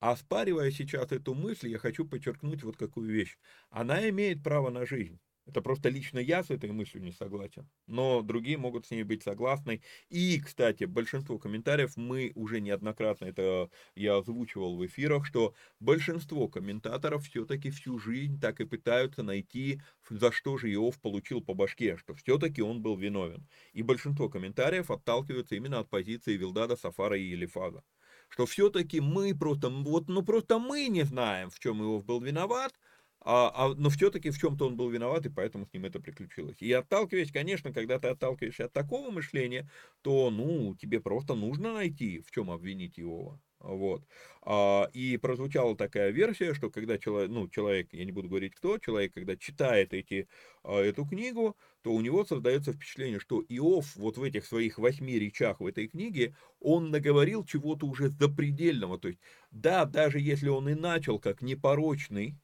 [0.03, 3.38] Оспаривая сейчас эту мысль, я хочу подчеркнуть вот какую вещь.
[3.70, 5.20] Она имеет право на жизнь.
[5.46, 7.70] Это просто лично я с этой мыслью не согласен.
[7.86, 9.80] Но другие могут с ней быть согласны.
[10.09, 17.24] И, кстати, большинство комментариев мы уже неоднократно, это я озвучивал в эфирах, что большинство комментаторов
[17.24, 19.80] все-таки всю жизнь так и пытаются найти,
[20.11, 23.46] за что же Иов получил по башке, что все-таки он был виновен.
[23.72, 27.84] И большинство комментариев отталкиваются именно от позиции Вилдада, Сафара и Елифаза
[28.32, 32.72] что все-таки мы просто, вот, ну просто мы не знаем, в чем Иов был виноват,
[33.20, 36.56] а, а, но все-таки в чем-то он был виноват, и поэтому с ним это приключилось.
[36.62, 39.70] И отталкиваясь, конечно, когда ты отталкиваешься от такого мышления,
[40.00, 43.38] то, ну, тебе просто нужно найти, в чем обвинить Иова.
[43.62, 44.02] Вот.
[44.44, 48.78] А, и прозвучала такая версия, что когда человек, ну, человек, я не буду говорить кто,
[48.78, 50.28] человек, когда читает эти,
[50.64, 55.16] а, эту книгу, то у него создается впечатление, что Иов вот в этих своих восьми
[55.18, 58.98] речах в этой книге, он наговорил чего-то уже запредельного.
[58.98, 59.20] То есть,
[59.52, 62.36] да, даже если он и начал как непорочный,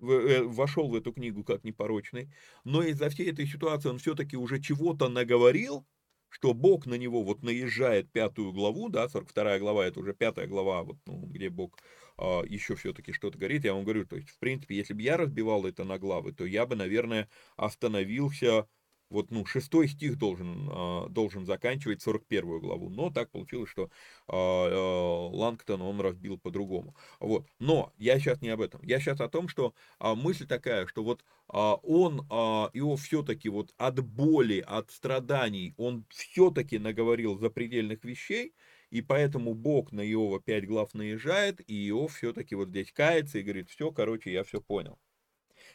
[0.00, 2.32] э, вошел в эту книгу как непорочный,
[2.64, 5.86] но из-за всей этой ситуации он все-таки уже чего-то наговорил,
[6.32, 10.82] что Бог на него вот наезжает пятую главу, да, 42 глава, это уже пятая глава,
[10.82, 11.78] вот, ну, где Бог
[12.16, 15.18] а, еще все-таки что-то говорит, я вам говорю, то есть, в принципе, если бы я
[15.18, 18.66] разбивал это на главы, то я бы, наверное, остановился
[19.12, 23.90] вот, ну, шестой стих должен, а, должен заканчивать 41 главу, но так получилось, что
[24.26, 26.96] а, а, Лангтон он разбил по-другому.
[27.20, 31.04] Вот, но я сейчас не об этом, я сейчас о том, что мысль такая, что
[31.04, 32.26] вот он,
[32.72, 38.54] его все-таки вот от боли, от страданий, он все-таки наговорил запредельных вещей,
[38.90, 43.42] и поэтому Бог на Иова пять глав наезжает, и Иов все-таки вот здесь кается и
[43.42, 44.98] говорит, все, короче, я все понял.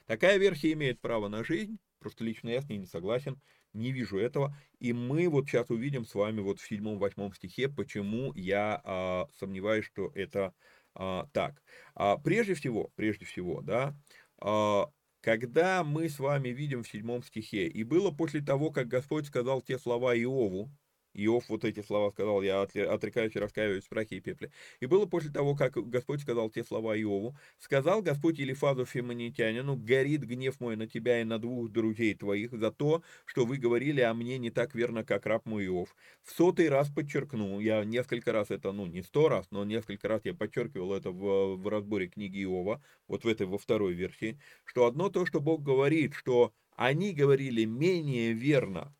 [0.05, 3.41] Такая версия имеет право на жизнь, Просто лично я с ней не согласен,
[3.73, 4.55] не вижу этого.
[4.79, 9.85] И мы вот сейчас увидим с вами вот в седьмом-восьмом стихе, почему я а, сомневаюсь,
[9.85, 10.53] что это
[10.95, 11.61] а, так.
[11.95, 13.95] А, прежде всего, прежде всего, да,
[14.39, 14.89] а,
[15.21, 19.61] когда мы с вами видим в седьмом стихе, и было после того, как Господь сказал
[19.61, 20.71] те слова Иову,
[21.17, 24.51] Иов вот эти слова сказал, я отрекаюсь и раскаиваюсь в прахе и пепле.
[24.79, 30.21] И было после того, как Господь сказал те слова Иову, сказал Господь Елифазу Фемонитянину, горит
[30.21, 34.13] гнев мой на тебя и на двух друзей твоих за то, что вы говорили о
[34.13, 35.95] мне не так верно, как раб мой Иов.
[36.23, 40.21] В сотый раз подчеркну, я несколько раз это, ну не сто раз, но несколько раз
[40.23, 44.85] я подчеркивал это в, в разборе книги Иова, вот в этой, во второй версии, что
[44.85, 48.95] одно то, что Бог говорит, что они говорили менее верно,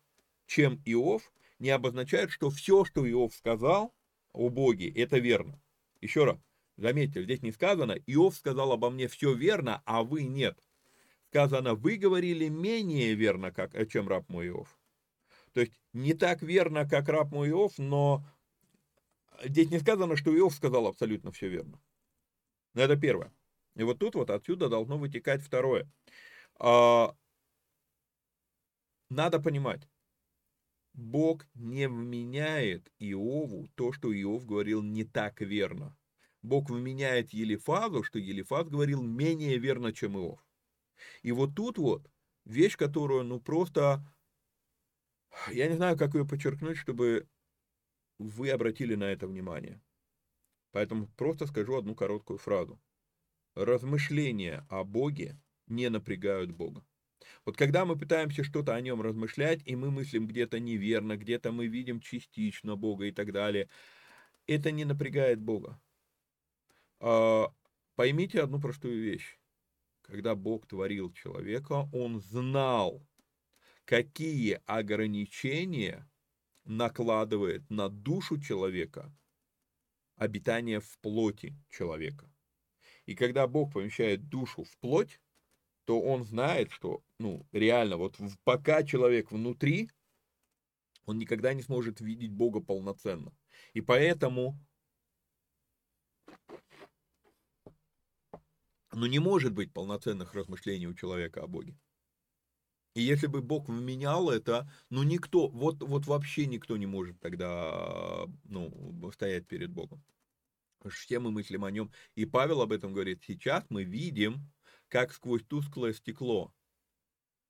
[0.46, 3.94] чем Иов, не обозначает, что все, что Иов сказал
[4.32, 5.60] о Боге, это верно.
[6.00, 6.38] Еще раз,
[6.76, 10.58] заметьте, здесь не сказано, Иов сказал обо мне все верно, а вы нет.
[11.28, 14.78] Сказано, вы говорили менее верно, как, э, чем раб мой Иов.
[15.52, 18.24] То есть не так верно, как раб мой Иов, но
[19.42, 21.80] здесь не сказано, что Иов сказал абсолютно все верно.
[22.74, 23.32] Но это первое.
[23.74, 25.90] И вот тут вот отсюда должно вытекать второе.
[26.58, 27.14] А,
[29.10, 29.88] надо понимать,
[30.98, 35.96] Бог не вменяет Иову то, что Иов говорил не так верно.
[36.42, 40.44] Бог вменяет Елифазу, что Елифаз говорил менее верно, чем Иов.
[41.22, 42.10] И вот тут вот
[42.44, 44.04] вещь, которую, ну, просто,
[45.52, 47.28] я не знаю, как ее подчеркнуть, чтобы
[48.18, 49.80] вы обратили на это внимание.
[50.72, 52.82] Поэтому просто скажу одну короткую фразу.
[53.54, 56.84] Размышления о Боге не напрягают Бога.
[57.48, 61.66] Вот когда мы пытаемся что-то о нем размышлять, и мы мыслим где-то неверно, где-то мы
[61.66, 63.70] видим частично Бога и так далее,
[64.46, 65.80] это не напрягает Бога.
[67.00, 67.50] А,
[67.94, 69.38] поймите одну простую вещь.
[70.02, 73.02] Когда Бог творил человека, Он знал,
[73.86, 76.06] какие ограничения
[76.64, 79.10] накладывает на душу человека
[80.16, 82.30] обитание в плоти человека.
[83.06, 85.18] И когда Бог помещает душу в плоть,
[85.88, 89.88] то он знает, что, ну, реально, вот пока человек внутри,
[91.06, 93.34] он никогда не сможет видеть Бога полноценно.
[93.72, 94.60] И поэтому,
[98.92, 101.74] ну, не может быть полноценных размышлений у человека о Боге.
[102.92, 108.26] И если бы Бог вменял это, ну никто, вот, вот вообще никто не может тогда,
[108.44, 110.04] ну, стоять перед Богом.
[110.90, 111.90] Все мы мыслим о нем.
[112.14, 113.22] И Павел об этом говорит.
[113.26, 114.52] Сейчас мы видим,
[114.88, 116.52] как сквозь тусклое стекло.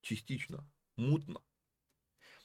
[0.01, 1.41] Частично, мутно.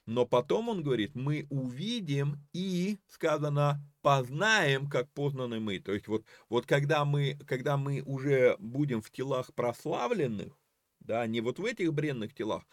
[0.06, 5.80] Но потом он говорит, мы увидим и, сказано, познаем, как познаны мы.
[5.80, 10.60] То есть вот, вот когда, мы, когда мы уже будем в телах прославленных,
[11.00, 12.64] да, не вот в этих бренных телах,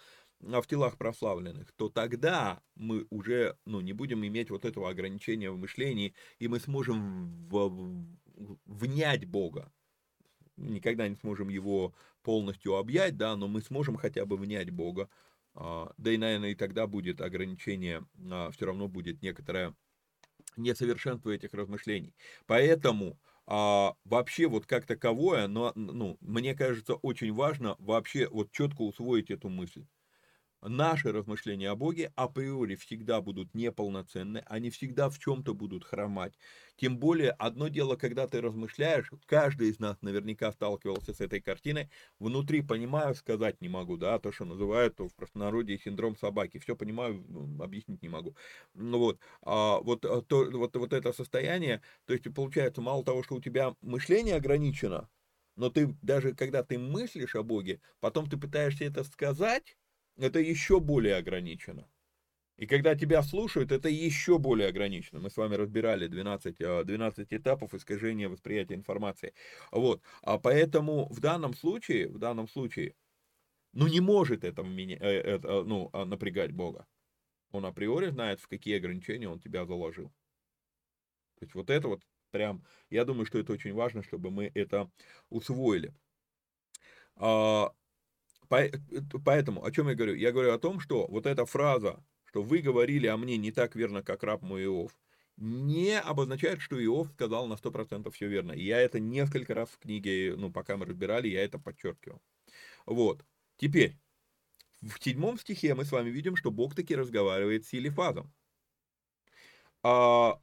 [0.42, 5.50] а в телах прославленных, то тогда мы уже ну, не будем иметь вот этого ограничения
[5.50, 9.72] в мышлении, и мы сможем в, в, внять Бога.
[10.56, 15.08] Никогда не сможем его полностью объять, да, но мы сможем хотя бы внять Бога.
[15.54, 19.74] А, да и, наверное, и тогда будет ограничение, а, все равно будет некоторое
[20.56, 22.14] несовершенство этих размышлений.
[22.46, 28.82] Поэтому а, вообще вот как таковое, но, ну, мне кажется, очень важно вообще вот четко
[28.82, 29.86] усвоить эту мысль
[30.62, 36.34] наши размышления о Боге априори всегда будут неполноценны, они всегда в чем-то будут хромать.
[36.76, 41.90] Тем более, одно дело, когда ты размышляешь, каждый из нас наверняка сталкивался с этой картиной,
[42.18, 47.24] внутри понимаю, сказать не могу, да, то, что называют в простонародье синдром собаки, все понимаю,
[47.28, 48.36] ну, объяснить не могу.
[48.74, 53.22] Ну вот, а, вот, а, то, вот, вот это состояние, то есть получается, мало того,
[53.22, 55.08] что у тебя мышление ограничено,
[55.56, 59.76] но ты даже когда ты мыслишь о Боге, потом ты пытаешься это сказать,
[60.16, 61.88] это еще более ограничено.
[62.60, 65.18] И когда тебя слушают, это еще более ограничено.
[65.18, 69.32] Мы с вами разбирали 12, 12 а, этапов искажения восприятия информации.
[69.72, 70.02] Вот.
[70.20, 72.94] А поэтому в данном случае, в данном случае,
[73.72, 76.86] ну не может это, это э, ну, а, напрягать Бога.
[77.50, 80.12] Он априори знает, в какие ограничения он тебя заложил.
[81.38, 84.90] То есть вот это вот прям, я думаю, что это очень важно, чтобы мы это
[85.30, 85.94] усвоили.
[87.16, 87.72] А,
[88.50, 90.14] Поэтому, о чем я говорю?
[90.16, 93.76] Я говорю о том, что вот эта фраза, что вы говорили о мне не так
[93.76, 94.92] верно, как раб мой Иов,
[95.36, 98.52] не обозначает, что Иов сказал на 100% все верно.
[98.52, 102.20] И я это несколько раз в книге, ну, пока мы разбирали, я это подчеркивал.
[102.86, 103.24] Вот.
[103.56, 103.96] Теперь,
[104.82, 108.32] в седьмом стихе мы с вами видим, что Бог таки разговаривает с Елифазом.
[109.82, 110.40] А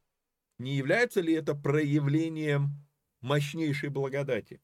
[0.60, 2.88] не является ли это проявлением
[3.22, 4.62] мощнейшей благодати?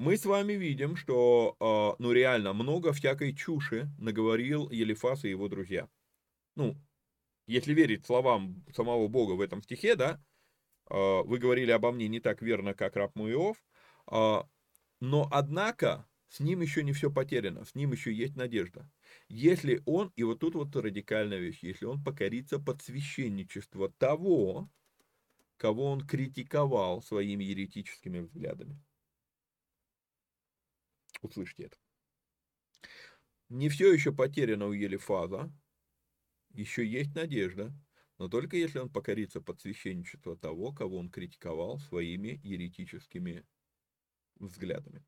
[0.00, 5.46] Мы с вами видим, что, а, ну, реально много всякой чуши наговорил Елифас и его
[5.48, 5.90] друзья.
[6.56, 6.74] Ну,
[7.46, 10.18] если верить словам самого Бога в этом стихе, да,
[10.86, 13.34] а, вы говорили обо мне не так верно, как раб мой
[14.06, 14.48] а,
[15.00, 18.90] но, однако, с ним еще не все потеряно, с ним еще есть надежда.
[19.28, 24.70] Если он, и вот тут вот радикальная вещь, если он покорится под священничество того,
[25.58, 28.80] кого он критиковал своими еретическими взглядами.
[31.20, 31.76] Услышьте это.
[33.48, 35.52] Не все еще потеряно у Елифаза,
[36.50, 37.72] еще есть надежда,
[38.18, 43.44] но только если он покорится под священничество того, кого он критиковал своими еретическими
[44.36, 45.04] взглядами.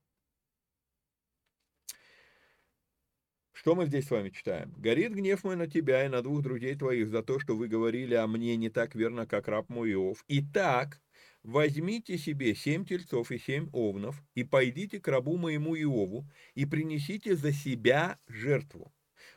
[3.53, 4.73] Что мы здесь с вами читаем?
[4.73, 8.15] «Горит гнев мой на тебя и на двух друзей твоих за то, что вы говорили
[8.15, 10.25] о мне не так верно, как раб мой Иов.
[10.27, 11.02] Итак,
[11.43, 17.37] возьмите себе семь тельцов и семь овнов, и пойдите к рабу моему Иову, и принесите
[17.37, 18.93] за себя жертву».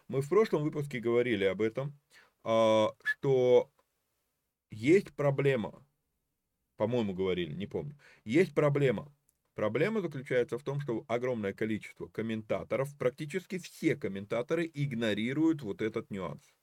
[0.07, 1.97] Мы в прошлом выпуске говорили об этом,
[2.43, 3.71] а, что
[4.71, 5.85] есть проблема,
[6.77, 9.13] по-моему, говорили, не помню, есть проблема.
[9.55, 16.54] Проблема заключается в том, что огромное количество комментаторов, практически все комментаторы игнорируют вот этот нюанс.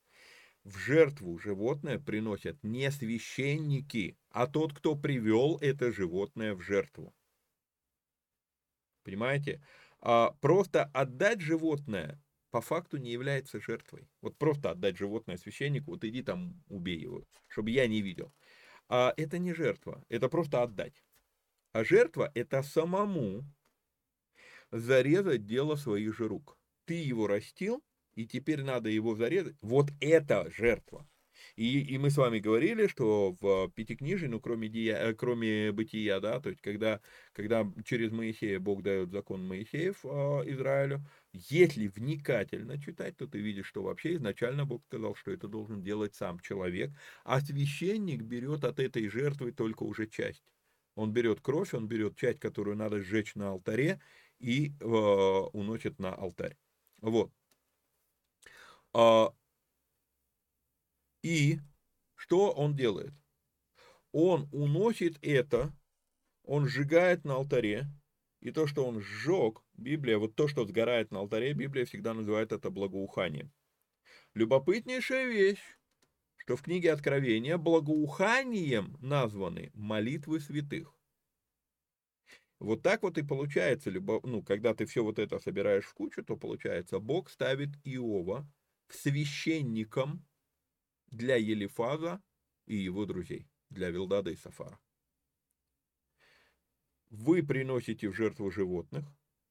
[0.64, 7.14] В жертву животное приносят не священники, а тот, кто привел это животное в жертву.
[9.02, 9.60] Понимаете?
[10.00, 14.08] А просто отдать животное по факту не является жертвой.
[14.20, 18.32] Вот просто отдать животное священнику, вот иди там убей его, чтобы я не видел.
[18.88, 21.02] А это не жертва, это просто отдать.
[21.72, 23.44] А жертва– это самому
[24.70, 26.58] зарезать дело своих же рук.
[26.84, 27.82] Ты его растил,
[28.14, 29.56] и теперь надо его зарезать.
[29.60, 31.06] Вот это жертва.
[31.56, 36.20] И, и мы с вами говорили, что в Пятикнижии, ну, кроме, дия, э, кроме бытия,
[36.20, 37.00] да, то есть, когда,
[37.32, 40.08] когда через Моисея Бог дает закон Моисеев э,
[40.52, 45.82] Израилю, если вникательно читать, то ты видишь, что вообще изначально Бог сказал, что это должен
[45.82, 46.90] делать сам человек,
[47.24, 50.44] а священник берет от этой жертвы только уже часть.
[50.94, 54.00] Он берет кровь, он берет часть, которую надо сжечь на алтаре,
[54.38, 56.56] и э, уносит на алтарь.
[57.00, 57.32] Вот.
[58.94, 59.34] А,
[61.22, 61.58] и
[62.14, 63.12] что он делает?
[64.12, 65.72] Он уносит это,
[66.44, 67.86] он сжигает на алтаре,
[68.40, 72.52] и то, что он сжег, Библия, вот то, что сгорает на алтаре, Библия всегда называет
[72.52, 73.52] это благоуханием.
[74.34, 75.62] Любопытнейшая вещь,
[76.36, 80.92] что в книге Откровения благоуханием названы молитвы святых.
[82.58, 86.36] Вот так вот и получается, ну, когда ты все вот это собираешь в кучу, то
[86.36, 88.48] получается, Бог ставит Иова
[88.94, 90.24] священником
[91.10, 92.22] для Елифаза
[92.66, 94.78] и его друзей, для Вилдада и Сафара.
[97.10, 99.04] Вы приносите в жертву животных,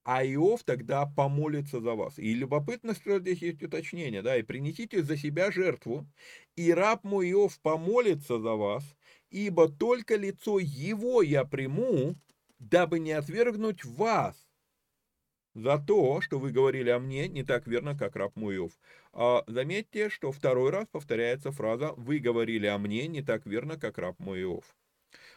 [0.04, 2.18] а Иов тогда помолится за вас.
[2.18, 6.08] И любопытно, что здесь есть уточнение, да, и принесите за себя жертву,
[6.56, 8.84] и раб мой Иов помолится за вас,
[9.30, 12.16] ибо только лицо его я приму,
[12.58, 14.51] дабы не отвергнуть вас
[15.54, 18.72] за то, что вы говорили о мне не так верно, как раб Иов.
[19.14, 23.98] А заметьте, что второй раз повторяется фраза «Вы говорили о мне не так верно, как
[23.98, 24.76] раб Иов».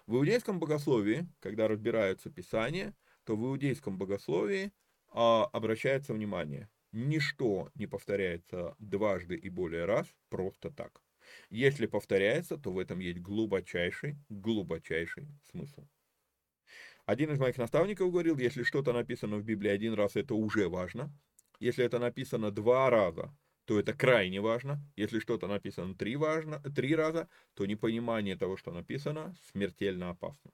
[0.07, 2.95] В иудейском богословии, когда разбираются Писания,
[3.25, 4.73] то в иудейском богословии
[5.09, 11.03] а, обращается внимание, ничто не повторяется дважды и более раз просто так.
[11.51, 15.87] Если повторяется, то в этом есть глубочайший, глубочайший смысл.
[17.07, 21.13] Один из моих наставников говорил, если что-то написано в Библии один раз, это уже важно.
[21.61, 23.37] Если это написано два раза,
[23.67, 24.81] то это крайне важно.
[24.97, 30.51] Если что-то написано три, важно, три раза, то непонимание того, что написано, смертельно опасно.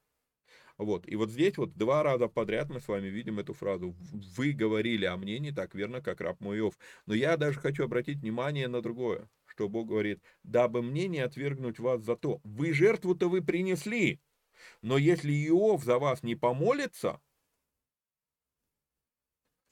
[0.77, 3.95] Вот, и вот здесь вот два раза подряд мы с вами видим эту фразу.
[4.01, 6.59] Вы говорили о мне не так верно, как раб мой.
[7.07, 11.79] Но я даже хочу обратить внимание на другое, что Бог говорит, дабы мне не отвергнуть
[11.79, 12.41] вас за то.
[12.45, 14.21] Вы жертву-то вы принесли,
[14.83, 17.21] но если Иов за вас не помолится,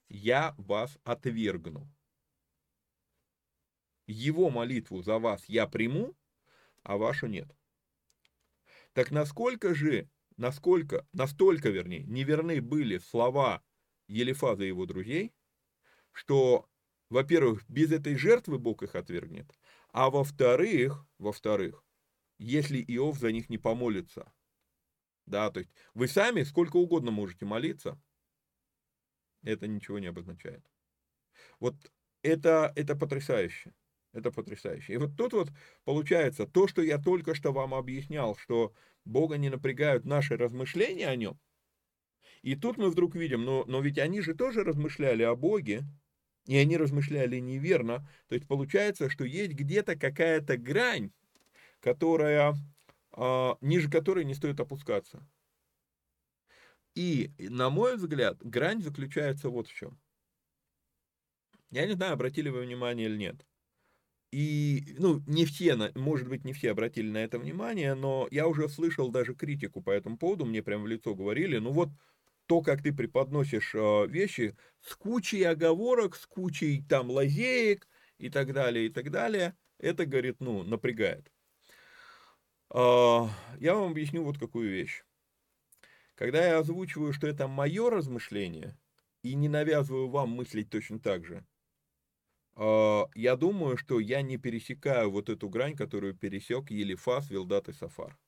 [0.08, 1.90] я вас отвергну.
[4.06, 6.16] Его молитву за вас я приму,
[6.82, 7.54] а вашу нет.
[8.94, 10.08] Так насколько же
[10.38, 13.62] насколько, настолько, вернее, неверны были слова
[14.06, 15.34] Елифаза и его друзей,
[16.12, 16.66] что,
[17.10, 19.52] во-первых, без этой жертвы Бог их отвергнет,
[19.92, 21.84] а во-вторых, во-вторых,
[22.38, 24.32] если Иов за них не помолится,
[25.28, 28.00] да, то есть вы сами сколько угодно можете молиться,
[29.42, 30.64] это ничего не обозначает.
[31.60, 31.74] Вот
[32.22, 33.72] это, это потрясающе.
[34.12, 34.94] Это потрясающе.
[34.94, 35.50] И вот тут вот
[35.84, 38.72] получается то, что я только что вам объяснял, что
[39.04, 41.38] Бога не напрягают наши размышления о нем.
[42.42, 45.84] И тут мы вдруг видим, но, но ведь они же тоже размышляли о Боге,
[46.46, 48.08] и они размышляли неверно.
[48.28, 51.10] То есть получается, что есть где-то какая-то грань,
[51.80, 52.54] которая,
[53.60, 55.26] ниже которой не стоит опускаться.
[56.94, 60.00] И, на мой взгляд, грань заключается вот в чем.
[61.70, 63.46] Я не знаю, обратили вы внимание или нет.
[64.30, 68.68] И, ну, не все, может быть, не все обратили на это внимание, но я уже
[68.68, 71.88] слышал даже критику по этому поводу, мне прям в лицо говорили, ну вот,
[72.46, 77.88] то, как ты преподносишь э, вещи с кучей оговорок, с кучей там лазеек
[78.18, 81.30] и так далее, и так далее, это, говорит, ну, напрягает.
[82.72, 83.26] Э,
[83.58, 85.02] я вам объясню вот какую вещь.
[86.14, 88.76] Когда я озвучиваю, что это мое размышление,
[89.22, 91.46] и не навязываю вам мыслить точно так же,
[92.60, 97.72] а, я думаю, что я не пересекаю вот эту грань, которую пересек Елифас, Вилдат и
[97.72, 98.18] Сафар.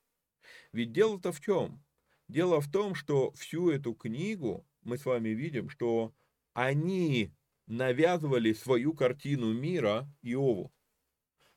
[0.72, 1.84] Ведь дело-то в чем?
[2.28, 6.14] Дело в том, что всю эту книгу мы с вами видим, что
[6.52, 7.32] они
[7.66, 10.72] навязывали свою картину мира Иову.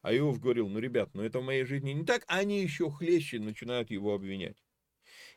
[0.04, 3.39] А Иов говорил, ну, ребят, ну это в моей жизни не так, они еще хлеще
[3.39, 4.58] начинают его обвинять.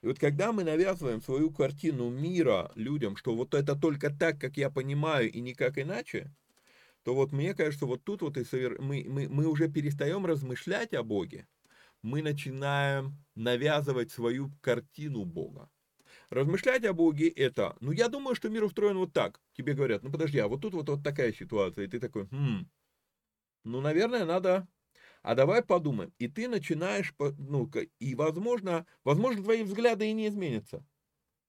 [0.03, 4.57] И вот когда мы навязываем свою картину мира людям, что вот это только так, как
[4.57, 6.35] я понимаю, и никак иначе,
[7.05, 8.83] то вот мне кажется, вот тут вот и совер...
[8.83, 11.47] мы, мы, мы уже перестаем размышлять о Боге,
[12.03, 15.71] мы начинаем навязывать свою картину Бога.
[16.29, 19.41] Размышлять о Боге это, ну я думаю, что мир устроен вот так.
[19.57, 22.69] Тебе говорят, ну подожди, а вот тут вот, вот такая ситуация, и ты такой, хм,
[23.67, 24.69] ну наверное надо,
[25.23, 26.13] а давай подумаем.
[26.19, 30.87] И ты начинаешь, ну и возможно, возможно твои взгляды и не изменятся,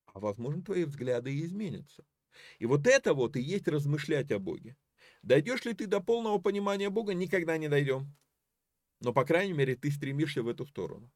[0.06, 2.04] а возможно твои взгляды и изменятся.
[2.58, 4.76] И вот это вот и есть размышлять о Боге.
[5.22, 8.14] Дойдешь ли ты до полного понимания Бога, никогда не дойдем.
[9.00, 11.12] Но, по крайней мере, ты стремишься в эту сторону.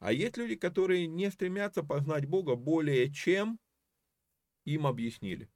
[0.00, 3.58] А есть люди, которые не стремятся познать Бога более чем
[4.64, 5.50] им объяснили.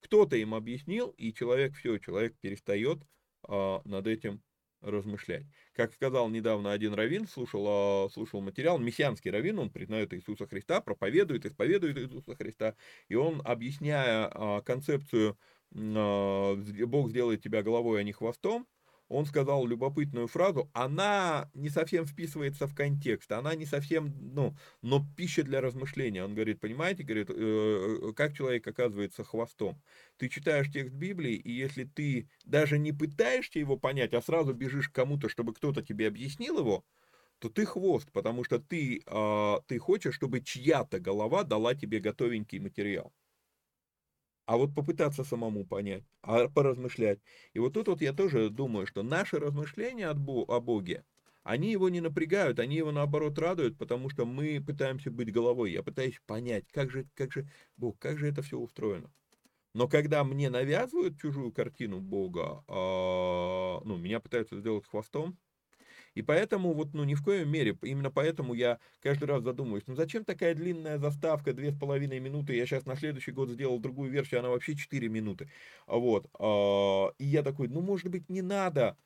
[0.00, 3.02] Кто-то им объяснил, и человек, все, человек перестает
[3.48, 4.42] над этим
[4.80, 5.46] размышлять.
[5.72, 10.80] Как сказал недавно один раввин, слушал, а, слушал материал, мессианский раввин, он признает Иисуса Христа,
[10.80, 12.76] проповедует, исповедует Иисуса Христа,
[13.08, 15.38] и он, объясняя а, концепцию
[15.74, 16.54] а,
[16.86, 18.66] Бог сделает тебя головой, а не хвостом,
[19.08, 25.04] он сказал любопытную фразу, она не совсем вписывается в контекст, она не совсем, ну, но
[25.16, 26.24] пища для размышления.
[26.24, 29.80] Он говорит, понимаете, говорит, «Э, э, как человек оказывается хвостом.
[30.18, 34.88] Ты читаешь текст Библии, и если ты даже не пытаешься его понять, а сразу бежишь
[34.88, 36.84] к кому-то, чтобы кто-то тебе объяснил его,
[37.38, 42.58] то ты хвост, потому что ты, а, ты хочешь, чтобы чья-то голова дала тебе готовенький
[42.58, 43.12] материал
[44.48, 47.20] а вот попытаться самому понять, а поразмышлять.
[47.52, 51.04] И вот тут вот я тоже думаю, что наши размышления о Боге,
[51.44, 55.72] они его не напрягают, они его наоборот радуют, потому что мы пытаемся быть головой.
[55.72, 57.46] Я пытаюсь понять, как же, как же
[57.76, 59.12] Бог, как же это все устроено.
[59.74, 65.38] Но когда мне навязывают чужую картину Бога, э, ну, меня пытаются сделать хвостом,
[66.18, 69.94] и поэтому вот, ну, ни в коем мере, именно поэтому я каждый раз задумываюсь, ну,
[69.94, 74.10] зачем такая длинная заставка, две с половиной минуты, я сейчас на следующий год сделал другую
[74.10, 75.50] версию, она вообще 4 минуты,
[75.86, 78.98] вот, а, и я такой, ну, может быть, не надо,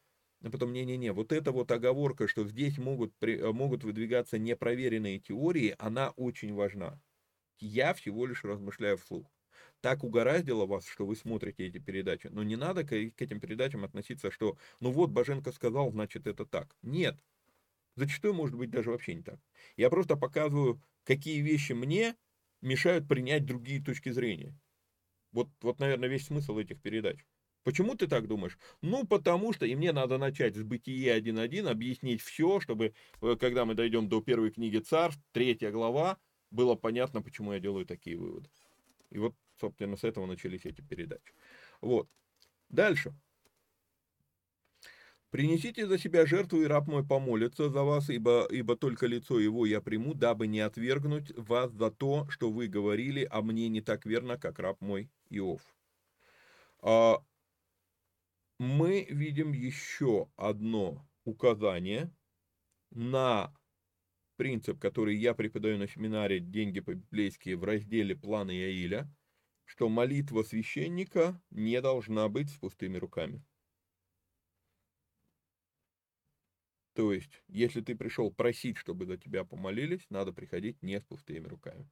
[0.43, 6.11] а потом, не-не-не, вот эта вот оговорка, что здесь могут, могут выдвигаться непроверенные теории, она
[6.17, 7.01] очень важна.
[7.61, 9.29] Я всего лишь размышляю вслух
[9.83, 12.29] так угораздило вас, что вы смотрите эти передачи.
[12.29, 16.47] Но не надо к, к этим передачам относиться, что ну вот Боженко сказал, значит это
[16.47, 16.75] так.
[16.83, 17.21] Нет.
[17.97, 19.39] Зачастую может быть даже вообще не так.
[19.77, 22.17] Я просто показываю, какие вещи мне
[22.63, 24.59] мешают принять другие точки зрения.
[25.33, 27.19] Вот, вот, наверное, весь смысл этих передач.
[27.65, 28.59] Почему ты так думаешь?
[28.81, 33.65] Ну, потому что, и мне надо начать с Бытие 1.1, объяснить все, чтобы, э, когда
[33.65, 36.19] мы дойдем до первой книги Царств, третья глава,
[36.51, 38.51] было понятно, почему я делаю такие выводы.
[39.11, 41.33] И вот Собственно, с этого начались эти передачи.
[41.81, 42.09] Вот.
[42.69, 43.15] Дальше.
[45.31, 49.65] Принесите за себя жертву, и раб мой помолится за вас, ибо, ибо только лицо его
[49.65, 54.05] я приму, дабы не отвергнуть вас за то, что вы говорили, а мне не так
[54.05, 55.63] верно, как раб мой Иов.
[56.81, 57.23] А,
[58.59, 62.13] мы видим еще одно указание
[62.91, 63.55] на
[64.37, 69.09] принцип, который я преподаю на семинаре «Деньги по-библейски» в разделе «Планы Яиля»,
[69.73, 73.43] что молитва священника не должна быть с пустыми руками.
[76.93, 81.49] То есть, если ты пришел просить, чтобы за тебя помолились, надо приходить не с пустыми
[81.49, 81.89] руками.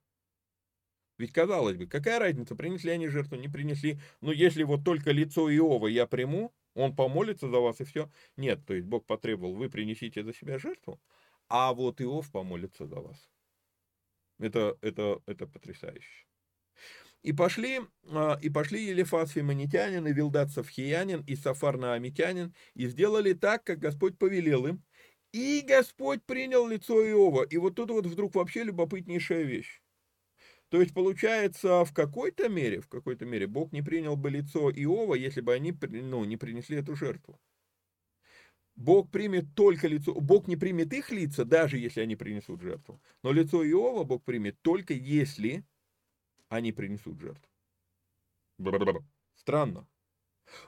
[1.17, 3.99] Ведь, казалось бы, какая разница, принесли они жертву, не принесли.
[4.21, 8.11] Но если вот только лицо Иова я приму, он помолится за вас и все.
[8.37, 11.01] Нет, то есть Бог потребовал, вы принесите за себя жертву,
[11.49, 13.31] а вот Иов помолится за вас.
[14.39, 16.30] Это, это, это потрясающе.
[17.23, 23.35] И пошли, а, и пошли Елифас Фимонитянин, и Вилдат Савхиянин, и Сафар Наамитянин, и сделали
[23.35, 24.83] так, как Господь повелел им.
[25.33, 27.45] И Господь принял лицо Иова.
[27.45, 29.81] И вот тут вот вдруг вообще любопытнейшая вещь.
[30.71, 35.15] То есть получается, в какой-то мере, в какой-то мере Бог не принял бы лицо Иова,
[35.15, 37.41] если бы они ну, не принесли эту жертву.
[38.77, 43.03] Бог примет только лицо, Бог не примет их лица, даже если они принесут жертву.
[43.23, 45.65] Но лицо Иова Бог примет только если
[46.51, 47.49] они принесут жертву.
[49.37, 49.89] Странно.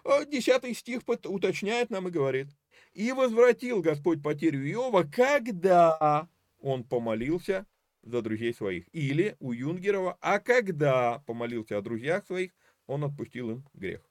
[0.04, 2.48] А десятый стих уточняет нам и говорит.
[2.94, 6.28] «И возвратил Господь потерю Иова, когда
[6.58, 7.66] он помолился
[8.02, 8.86] за друзей своих».
[8.94, 12.52] Или у Юнгерова, а когда помолился о друзьях своих,
[12.86, 14.08] он отпустил им грех.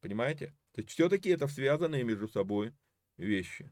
[0.00, 0.56] Понимаете?
[0.72, 2.72] То есть все-таки это связанные между собой
[3.18, 3.70] вещи.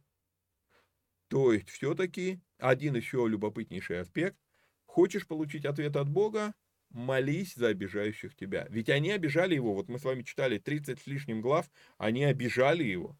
[1.28, 4.36] То есть все-таки один еще любопытнейший аспект.
[4.84, 6.52] Хочешь получить ответ от Бога,
[6.90, 8.66] молись за обижающих тебя.
[8.68, 9.74] Ведь они обижали его.
[9.74, 13.16] Вот мы с вами читали 30 с лишним глав, они обижали его.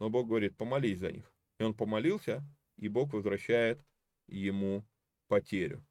[0.00, 1.32] Но Бог говорит, помолись за них.
[1.58, 2.44] И он помолился,
[2.76, 3.80] и Бог возвращает
[4.26, 4.84] ему
[5.28, 5.84] потерю.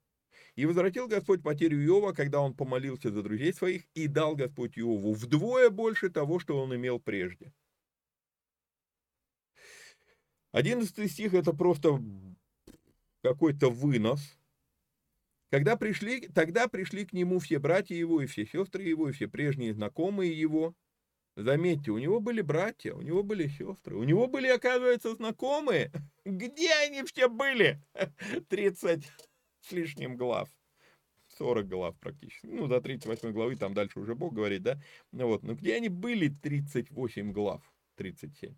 [0.55, 5.13] И возвратил Господь потерю Иова, когда он помолился за друзей своих, и дал Господь Иову
[5.13, 7.53] вдвое больше того, что он имел прежде.
[10.51, 11.99] Одиннадцатый стих это просто
[13.23, 14.37] какой-то вынос.
[15.53, 19.27] Когда пришли, тогда пришли к нему все братья его, и все сестры его, и все
[19.27, 20.73] прежние знакомые его.
[21.35, 25.91] Заметьте, у него были братья, у него были сестры, у него были, оказывается, знакомые.
[26.25, 27.79] Где они все были?
[28.49, 29.07] 30
[29.61, 30.49] с лишним глав.
[31.37, 32.47] 40 глав практически.
[32.47, 34.81] Ну, до 38 главы, там дальше уже Бог говорит, да?
[35.11, 37.61] Ну вот, но где они были 38 глав?
[37.97, 38.55] 37.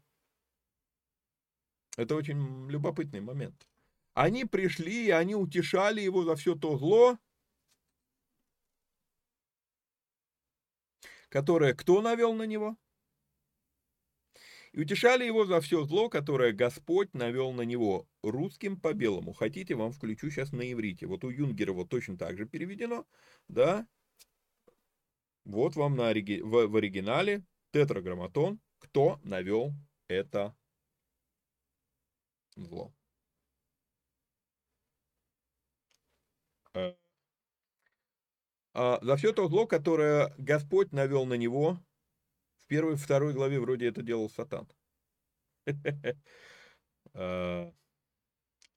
[1.98, 3.68] Это очень любопытный момент.
[4.16, 7.20] Они пришли, и они утешали его за все то зло,
[11.28, 12.78] которое кто навел на него?
[14.72, 19.34] И утешали его за все зло, которое Господь навел на него русским по белому.
[19.34, 21.08] Хотите, вам включу сейчас на иврите.
[21.08, 23.06] Вот у Юнгерова точно так же переведено,
[23.50, 23.86] да?
[25.44, 26.40] Вот вам на ориги...
[26.40, 29.74] в, в оригинале тетраграмматон, кто навел
[30.08, 30.56] это
[32.56, 32.94] зло.
[32.94, 33.06] Э,
[36.65, 36.65] а,
[38.74, 41.80] за все то зло, которое Господь навел на него,
[42.66, 44.68] в первой второй главе вроде это делал Сатан.
[47.18, 47.72] Э,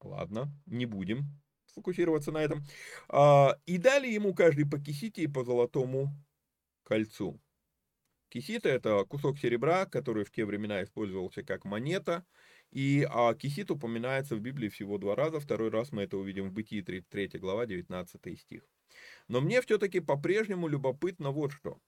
[0.00, 1.24] ладно, не будем
[1.74, 2.62] фокусироваться на этом.
[3.08, 6.10] А, и дали ему каждый по кисите и по золотому
[6.84, 7.40] кольцу.
[8.28, 12.24] Кисита это кусок серебра, который в те времена использовался как монета.
[12.70, 15.40] И а, кисит упоминается в Библии всего два раза.
[15.40, 18.62] Второй раз мы это увидим в Бытии 33 глава, 19 стих.
[19.28, 21.78] Но мне все-таки по-прежнему любопытно вот что.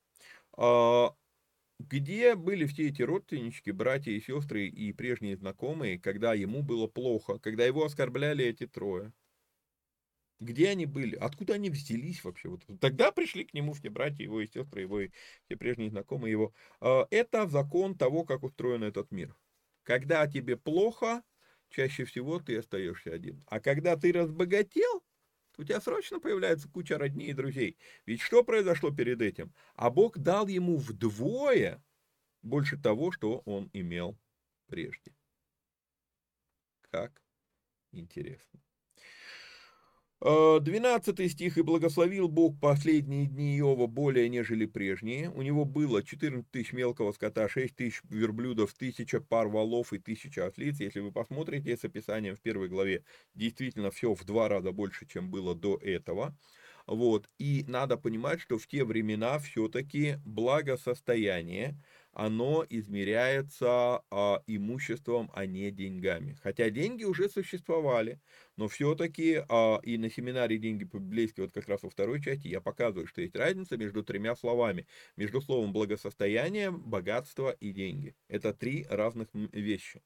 [0.56, 1.14] А,
[1.78, 7.38] где были все эти родственнички, братья и сестры и прежние знакомые, когда ему было плохо,
[7.38, 9.12] когда его оскорбляли эти трое?
[10.40, 11.16] Где они были?
[11.16, 12.48] Откуда они взялись вообще?
[12.48, 15.10] Вот тогда пришли к нему все братья его и сестры его, и
[15.44, 16.54] все прежние знакомые его.
[16.80, 19.36] А, это закон того, как устроен этот мир.
[19.82, 21.22] Когда тебе плохо,
[21.70, 23.42] чаще всего ты остаешься один.
[23.46, 25.02] А когда ты разбогател,
[25.58, 27.76] у тебя срочно появляется куча родней и друзей.
[28.06, 29.52] Ведь что произошло перед этим?
[29.74, 31.82] А Бог дал ему вдвое
[32.42, 34.18] больше того, что он имел
[34.66, 35.12] прежде.
[36.90, 37.22] Как
[37.92, 38.60] интересно.
[40.20, 41.56] 12 э, стих.
[41.56, 45.30] «И благословил Бог последние дни Иова более, нежели прежние.
[45.30, 50.46] У него было 14 тысяч мелкого скота, 6 тысяч верблюдов, тысяча пар валов и тысяча
[50.46, 50.80] ослиц».
[50.80, 53.02] Если вы посмотрите с описанием в первой главе,
[53.34, 56.36] действительно все в два раза больше, чем было до этого.
[56.86, 57.30] Вот.
[57.38, 61.80] И надо понимать, что в те времена все-таки благосостояние,
[62.20, 66.36] оно измеряется а, имуществом, а не деньгами.
[66.42, 68.20] Хотя деньги уже существовали,
[68.58, 72.60] но все-таки а, и на семинаре «Деньги по-библейски», вот как раз во второй части, я
[72.60, 74.86] показываю, что есть разница между тремя словами.
[75.16, 78.14] Между словом благосостояние, богатство и деньги.
[78.28, 80.02] Это три разных вещи.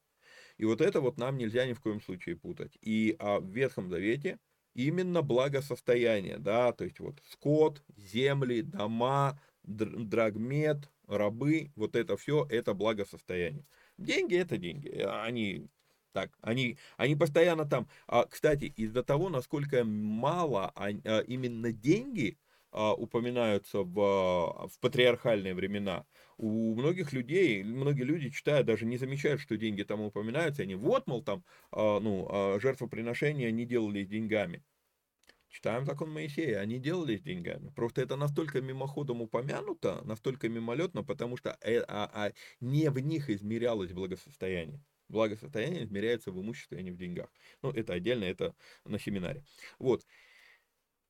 [0.57, 2.77] И вот это вот нам нельзя ни в коем случае путать.
[2.79, 4.39] И а, в Ветхом Завете
[4.73, 9.37] именно благосостояние, да, то есть вот скот, земли, дома,
[9.67, 13.65] драгмет, рабы, вот это все, это благосостояние.
[13.97, 15.67] Деньги это деньги, они
[16.15, 17.89] так, они, они постоянно там.
[18.07, 22.37] А, кстати, из-за того, насколько мало а, а, именно деньги
[22.71, 26.05] а, упоминаются в, в патриархальные времена,
[26.37, 31.05] у многих людей, многие люди читают, даже не замечают, что деньги там упоминаются, они вот,
[31.07, 34.63] мол, там, а, ну, а, жертвоприношения не делали деньгами.
[35.55, 37.69] Читаем закон Моисея, они делали с деньгами.
[37.69, 43.29] Просто это настолько мимоходом упомянуто, настолько мимолетно, потому что э, а, а, не в них
[43.29, 44.83] измерялось благосостояние.
[45.07, 47.29] Благосостояние измеряется в имуществе, а не в деньгах.
[47.61, 48.53] Ну, это отдельно, это
[48.83, 49.45] на семинаре.
[49.79, 50.05] Вот.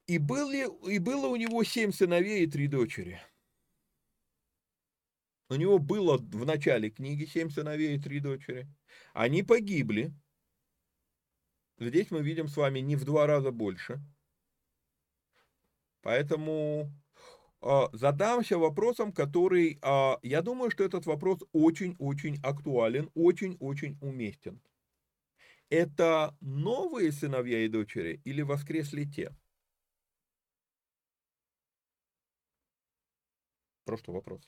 [0.05, 3.19] И, были, и было у него семь сыновей и три дочери.
[5.49, 8.67] У него было в начале книги семь сыновей и три дочери.
[9.15, 10.13] Они погибли.
[11.79, 13.99] Здесь мы видим с вами не в два раза больше–
[16.05, 16.91] Поэтому
[17.63, 24.61] э, задамся вопросом, который, э, я думаю, что этот вопрос очень-очень актуален, очень-очень уместен.
[25.69, 29.31] Это новые сыновья и дочери или воскресли те?
[33.83, 34.47] Просто вопрос.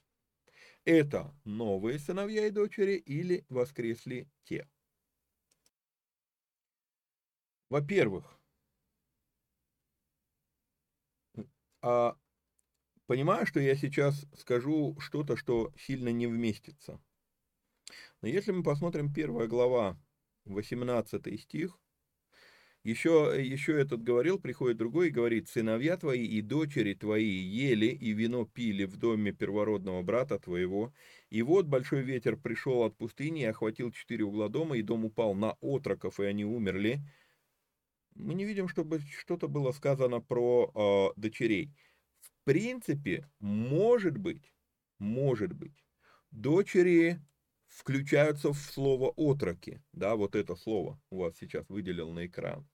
[0.86, 4.68] это новые сыновья и дочери или воскресли те?
[7.70, 8.37] Во-первых,
[11.82, 12.16] а,
[13.06, 17.00] понимаю, что я сейчас скажу что-то, что сильно не вместится.
[18.22, 19.98] Но если мы посмотрим первая глава,
[20.46, 21.80] 18 стих,
[22.84, 28.14] еще, еще этот говорил, приходит другой и говорит, «Сыновья твои и дочери твои ели и
[28.14, 30.94] вино пили в доме первородного брата твоего,
[31.30, 35.36] и вот большой ветер пришел от пустыни и охватил четыре угла дома, и дом упал
[35.36, 37.02] на отроков, и они умерли».
[38.18, 40.72] Мы не видим, чтобы что-то было сказано про
[41.16, 41.72] э, дочерей.
[42.20, 44.52] В принципе, может быть,
[44.98, 45.86] может быть,
[46.32, 47.22] дочери
[47.68, 49.84] включаются в слово «отроки».
[49.92, 52.68] Да, вот это слово у вас сейчас выделил на экран.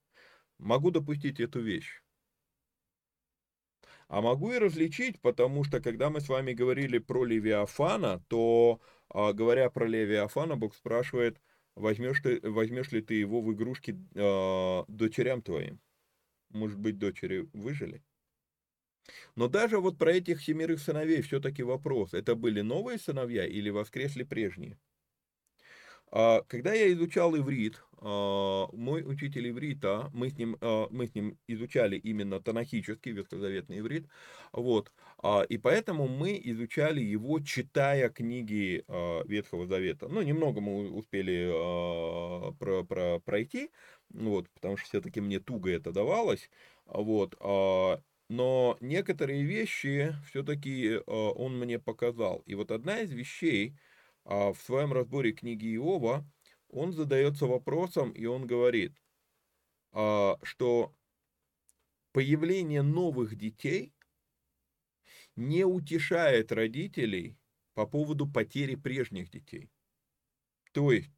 [0.60, 2.02] Могу допустить эту вещь.
[4.08, 8.80] А могу и различить, потому что когда мы с вами говорили про Левиафана, то,
[9.10, 11.42] а, говоря про Левиафана, Бог спрашивает,
[11.76, 15.80] возьмешь, ты, возьмешь ли ты его в игрушки э, дочерям твоим?
[16.52, 18.04] Может быть, дочери выжили?
[19.36, 22.14] Но даже вот про этих семерых сыновей все-таки вопрос.
[22.16, 24.80] Это были новые сыновья или воскресли прежние?
[26.16, 31.16] А, когда я изучал иврит, а, мой учитель иврита, мы с ним, а, мы с
[31.16, 34.08] ним изучали именно танахический ветхозаветный иврит,
[34.52, 34.92] вот,
[35.50, 38.84] и поэтому мы изучали его, читая книги
[39.26, 40.08] Ветхого Завета.
[40.08, 41.48] Ну, немного мы успели
[42.60, 43.72] про, про, пройти,
[44.10, 46.52] вот, потому что все-таки мне туго это давалось,
[46.86, 52.44] вот, но некоторые вещи все-таки он мне показал.
[52.46, 53.76] И вот одна из вещей,
[54.26, 56.26] в своем разборе книги Иова
[56.70, 58.94] он задается вопросом, и он говорит,
[59.92, 60.94] а, что
[62.12, 63.94] появление новых детей
[65.36, 67.38] не утешает родителей
[67.74, 69.70] по поводу потери прежних детей.
[70.74, 71.12] То есть,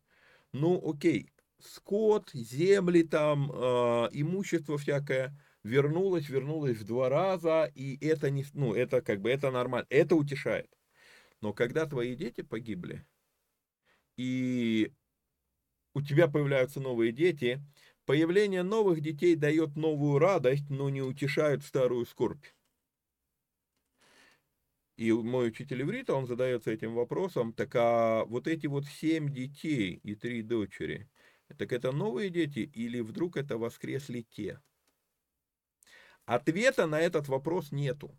[0.52, 8.30] ну окей, скот, земли там, э, имущество всякое вернулось, вернулось в два раза, и это
[8.30, 10.70] не, ну это как бы это нормально, это утешает.
[11.46, 13.06] Но когда твои дети погибли,
[14.18, 14.92] и
[15.94, 17.62] у тебя появляются новые дети,
[18.06, 22.46] появление новых детей дает новую радость, но не утешает старую скорбь.
[24.98, 30.00] И мой учитель иврита, он задается этим вопросом, так а вот эти вот семь детей
[30.02, 31.10] и три дочери,
[31.60, 34.62] так это новые дети или вдруг это воскресли те?
[36.26, 38.16] Ответа на этот вопрос нету.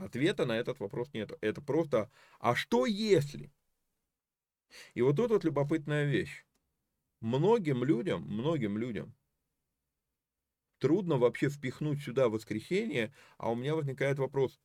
[0.00, 1.32] Ответа на этот вопрос нет.
[1.42, 3.52] Это просто, а что если?
[4.94, 6.46] И вот тут вот любопытная вещь.
[7.20, 9.14] Многим людям, многим людям
[10.78, 14.58] трудно вообще впихнуть сюда воскресенье, а у меня возникает вопрос,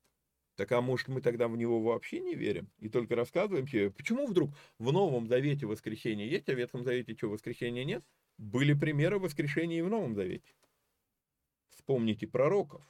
[0.56, 4.28] так а может мы тогда в него вообще не верим и только рассказываем себе, почему
[4.28, 8.06] вдруг в Новом Завете воскресенье есть, а в Ветхом Завете что, воскресенья нет?
[8.38, 10.56] Были примеры воскрешения и в Новом Завете.
[11.72, 12.82] Вспомните пророков.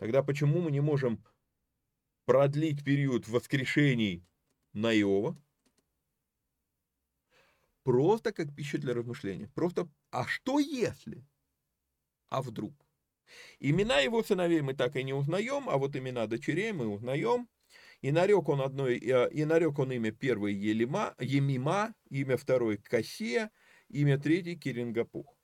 [0.00, 1.22] Тогда почему мы не можем
[2.24, 4.26] продлить период воскрешений
[4.72, 5.36] на Иова?
[7.82, 9.48] Просто как пища для размышления.
[9.48, 11.22] Просто, а что если?
[12.30, 12.72] А вдруг?
[13.58, 17.46] Имена его сыновей мы так и не узнаем, а вот имена дочерей мы узнаем.
[18.00, 23.50] И нарек он одной, э, и нарек он имя первой Елима, Емима, имя второй Кассия,
[23.88, 25.36] имя третьей Кирингапух.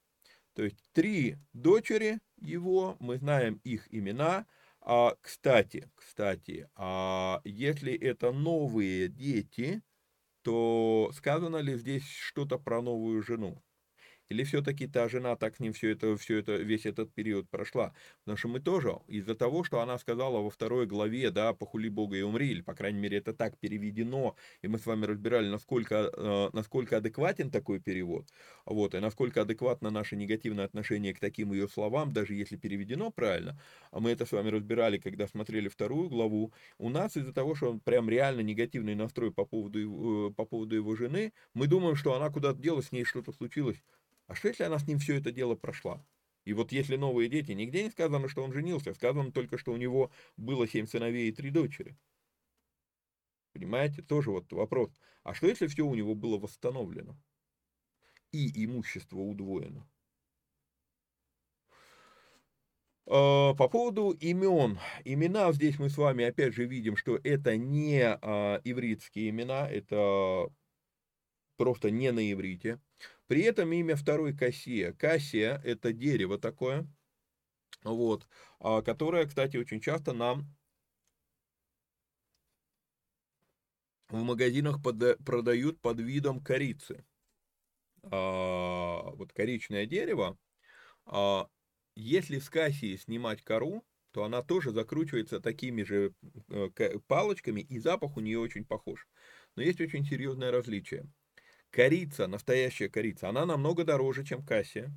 [0.54, 4.46] То есть три дочери его, мы знаем их имена.
[4.80, 9.82] А, кстати, кстати, а если это новые дети,
[10.42, 13.62] то сказано ли здесь что-то про новую жену?
[14.28, 17.94] Или все-таки та жена так с ним все это, все это, весь этот период прошла?
[18.20, 22.16] Потому что мы тоже, из-за того, что она сказала во второй главе, да, похули Бога
[22.16, 26.10] и умри, или, по крайней мере, это так переведено, и мы с вами разбирали, насколько,
[26.12, 28.26] э, насколько адекватен такой перевод,
[28.64, 33.60] вот, и насколько адекватно наше негативное отношение к таким ее словам, даже если переведено правильно,
[33.92, 37.70] а мы это с вами разбирали, когда смотрели вторую главу, у нас из-за того, что
[37.70, 42.14] он прям реально негативный настрой по поводу, э, по поводу его жены, мы думаем, что
[42.14, 43.82] она куда-то делась, с ней что-то случилось,
[44.26, 46.04] а что, если она с ним все это дело прошла?
[46.44, 49.76] И вот если новые дети, нигде не сказано, что он женился, сказано только, что у
[49.76, 51.96] него было семь сыновей и три дочери.
[53.52, 54.90] Понимаете, тоже вот вопрос.
[55.24, 57.16] А что, если все у него было восстановлено?
[58.30, 59.88] И имущество удвоено?
[63.06, 64.78] А, по поводу имен.
[65.04, 70.48] Имена здесь мы с вами опять же видим, что это не а, ивритские имена, это
[71.56, 72.80] просто не на иврите.
[73.26, 74.92] При этом имя второй Кассия.
[74.92, 76.86] Кассия– это дерево такое,
[77.82, 78.26] вот,
[78.60, 80.46] а, которое, кстати, очень часто нам
[84.08, 87.04] в магазинах пода- продают под видом корицы.
[88.04, 90.38] А, вот коричное дерево,
[91.06, 91.48] а,
[91.96, 96.14] если с кассии снимать кору, то она тоже закручивается такими же
[96.48, 99.06] э, палочками, и запах у нее очень похож.
[99.56, 101.10] Но есть очень серьезное различие.
[101.76, 104.90] Корица, настоящая корица, она намного дороже, чем кассия.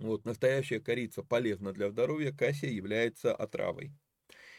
[0.00, 3.92] Вот, настоящая корица полезна для здоровья, кассия является отравой.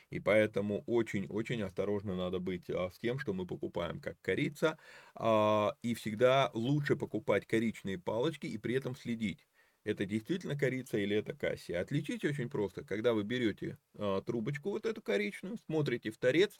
[0.10, 4.80] И поэтому очень-очень осторожно надо быть а, с тем, что мы покупаем как корица.
[5.16, 9.46] А, и всегда лучше покупать коричные палочки и при этом следить.
[9.84, 11.82] Это действительно корица или это кассия.
[11.82, 12.86] Отличить очень просто.
[12.86, 16.58] Когда вы берете а, трубочку вот эту коричную, смотрите в торец,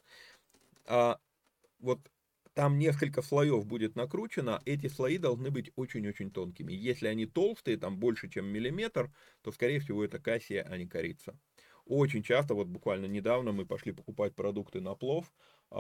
[1.80, 2.12] вот
[2.58, 6.74] там несколько слоев будет накручено, эти слои должны быть очень-очень тонкими.
[6.74, 9.12] Если они толстые, там больше, чем миллиметр,
[9.44, 11.38] то, скорее всего, это кассия, а не корица.
[11.86, 15.32] Очень часто, вот буквально недавно мы пошли покупать продукты на плов
[15.70, 15.76] э,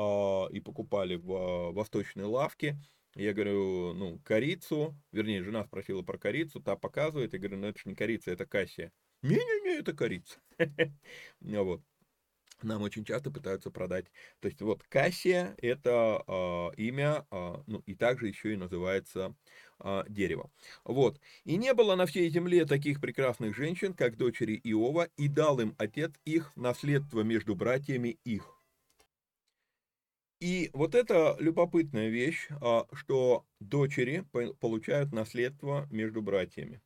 [0.51, 2.77] и покупали в э, восточной лавке.
[3.15, 7.79] Я говорю, ну, корицу, вернее, жена спросила про корицу, та показывает, я говорю, ну это
[7.79, 8.91] же не корица, это кассия.
[9.23, 10.37] Не-не-не, это корица.
[11.41, 11.81] Вот
[12.63, 14.05] нам очень часто пытаются продать.
[14.39, 19.35] То есть вот Кассия– это э, имя, э, ну и также еще и называется
[19.79, 20.51] э, дерево.
[20.83, 21.19] Вот.
[21.43, 25.75] И не было на всей земле таких прекрасных женщин, как дочери Иова, и дал им
[25.77, 28.53] отец их наследство между братьями их.
[30.39, 32.47] И вот это любопытная вещь,
[32.93, 34.23] что дочери
[34.59, 36.79] получают наследство между братьями.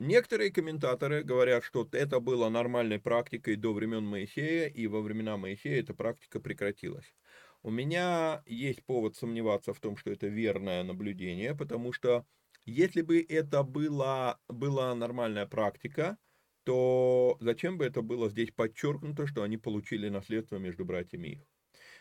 [0.00, 5.80] Некоторые комментаторы говорят, что это было нормальной практикой до времен Моисея, и во времена Моисея
[5.80, 7.14] эта практика прекратилась.
[7.62, 12.26] У меня есть повод сомневаться в том, что это верное наблюдение, потому что
[12.64, 16.18] если бы это была, была нормальная практика,
[16.64, 21.57] то зачем бы это было здесь подчеркнуто, что они получили наследство между братьями их?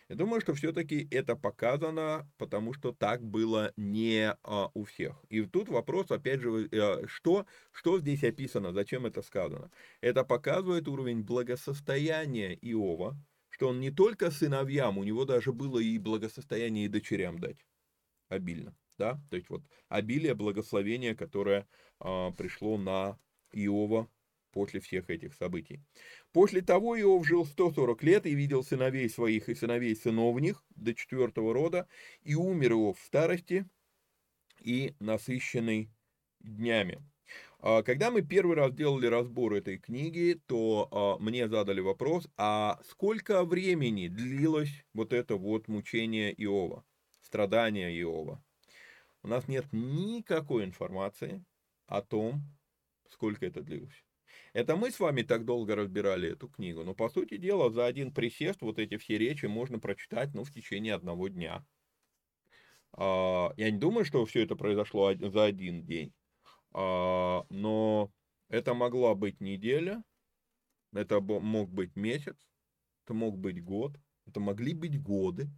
[0.09, 5.21] Я думаю, что все-таки это показано, потому что так было не а, у всех.
[5.27, 9.69] И тут вопрос, опять же, а, что, что здесь описано, зачем это сказано.
[9.99, 13.17] Это показывает уровень благосостояния Иова,
[13.49, 17.65] что он не только сыновьям, у него даже было и благосостояние и дочерям дать
[18.29, 18.77] обильно.
[18.97, 19.19] Да?
[19.29, 21.67] То есть вот обилие благословения, которое
[21.99, 23.19] а, пришло на
[23.51, 24.07] Иова
[24.57, 25.83] после всех этих событий.
[26.33, 31.53] После того Иов жил 140 лет и видел сыновей своих и сыновей сыновних до четвертого
[31.53, 31.87] рода,
[32.23, 33.69] и умер Иов в старости
[34.59, 35.91] и насыщенный
[36.39, 37.03] днями.
[37.59, 42.79] А, когда мы первый раз делали разбор этой книги, то а, мне задали вопрос, а
[42.89, 46.83] сколько времени длилось вот это вот мучение Иова,
[47.21, 48.43] страдание Иова?
[49.21, 51.45] У нас нет никакой информации
[51.85, 52.41] о том,
[53.07, 54.06] сколько это длилось.
[54.53, 58.13] Это мы с вами так долго разбирали эту книгу, но по сути дела за один
[58.13, 61.65] присест вот эти все речи можно прочитать ну, в течение одного дня.
[62.93, 66.13] А, я не думаю, что все это произошло за один день,
[66.71, 68.11] а, но
[68.49, 70.03] это могла быть неделя,
[70.93, 72.38] это мог быть месяц,
[73.03, 75.49] это мог быть год, это могли быть годы.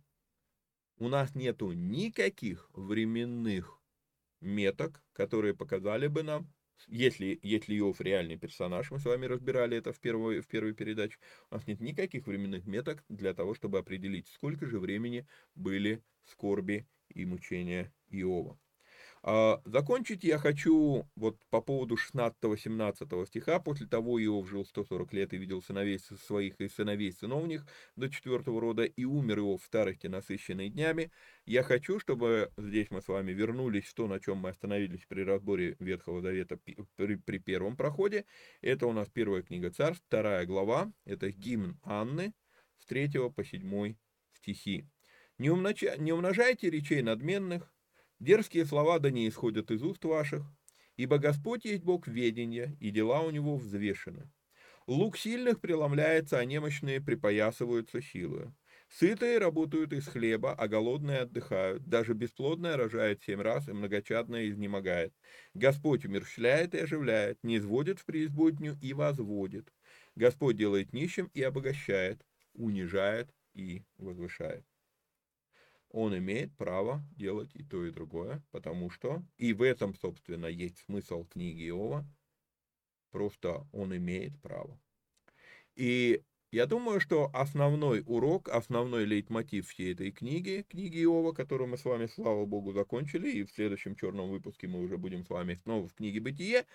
[0.97, 3.81] У нас нету никаких временных
[4.41, 6.51] меток, которые показали бы нам,
[6.87, 11.19] если, если Иов реальный персонаж, мы с вами разбирали это в первой, в первой передаче,
[11.49, 16.87] у нас нет никаких временных меток для того, чтобы определить, сколько же времени были скорби
[17.09, 18.59] и мучения Иова.
[19.21, 23.59] А, закончить я хочу вот по поводу 16-17 стиха.
[23.59, 27.65] После того Иов жил 140 лет и видел сыновей своих и сыновей сыновних
[27.95, 31.11] до четвертого рода, и умер Иов в старости, насыщенной днями.
[31.45, 35.75] Я хочу, чтобы здесь мы с вами вернулись то, на чем мы остановились при разборе
[35.79, 36.57] Ветхого Завета
[36.95, 38.25] при, при первом проходе.
[38.61, 42.33] Это у нас первая книга Царств, вторая глава, это гимн Анны
[42.77, 43.95] с 3 по 7
[44.33, 44.85] стихи.
[45.37, 47.73] Не умножайте речей надменных,
[48.19, 50.43] Дерзкие слова да не исходят из уст ваших,
[50.97, 54.29] ибо Господь есть Бог ведения, и дела у него взвешены.
[54.87, 58.53] Лук сильных преломляется, а немощные припоясываются силою.
[58.89, 61.87] Сытые работают из хлеба, а голодные отдыхают.
[61.87, 65.13] Даже бесплодная рожает семь раз, и многочадная изнемогает.
[65.53, 69.71] Господь умерщвляет и оживляет, не изводит в преизбоднюю и возводит.
[70.15, 74.65] Господь делает нищим и обогащает, унижает и возвышает
[75.91, 80.79] он имеет право делать и то, и другое, потому что, и в этом, собственно, есть
[80.85, 82.05] смысл книги Иова,
[83.11, 84.79] просто он имеет право.
[85.75, 86.21] И
[86.51, 91.85] я думаю, что основной урок, основной лейтмотив всей этой книги, книги Иова, которую мы с
[91.85, 95.87] вами, слава богу, закончили, и в следующем черном выпуске мы уже будем с вами снова
[95.87, 96.65] в книге «Бытие»,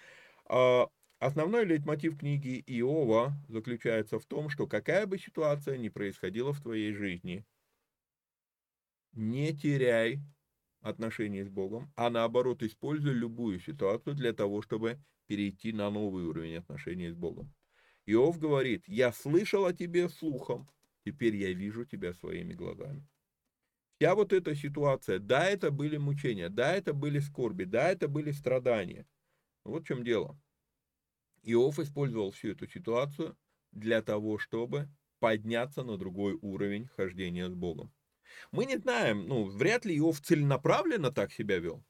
[0.46, 0.88] а,
[1.24, 6.92] Основной лейтмотив книги Иова заключается в том, что какая бы ситуация ни происходила в твоей
[6.92, 7.46] жизни,
[9.14, 10.20] не теряй
[10.80, 16.56] отношения с Богом, а наоборот используй любую ситуацию для того, чтобы перейти на новый уровень
[16.56, 17.52] отношений с Богом.
[18.06, 20.68] Иов говорит, я слышал о тебе слухом,
[21.04, 23.06] теперь я вижу тебя своими глазами.
[23.96, 28.32] Вся вот эта ситуация, да, это были мучения, да, это были скорби, да, это были
[28.32, 29.06] страдания.
[29.64, 30.38] Вот в чем дело.
[31.42, 33.36] Иов использовал всю эту ситуацию
[33.72, 34.88] для того, чтобы
[35.20, 37.92] подняться на другой уровень хождения с Богом.
[38.52, 41.84] Мы не знаем, ну, вряд ли Иов целенаправленно так себя вел.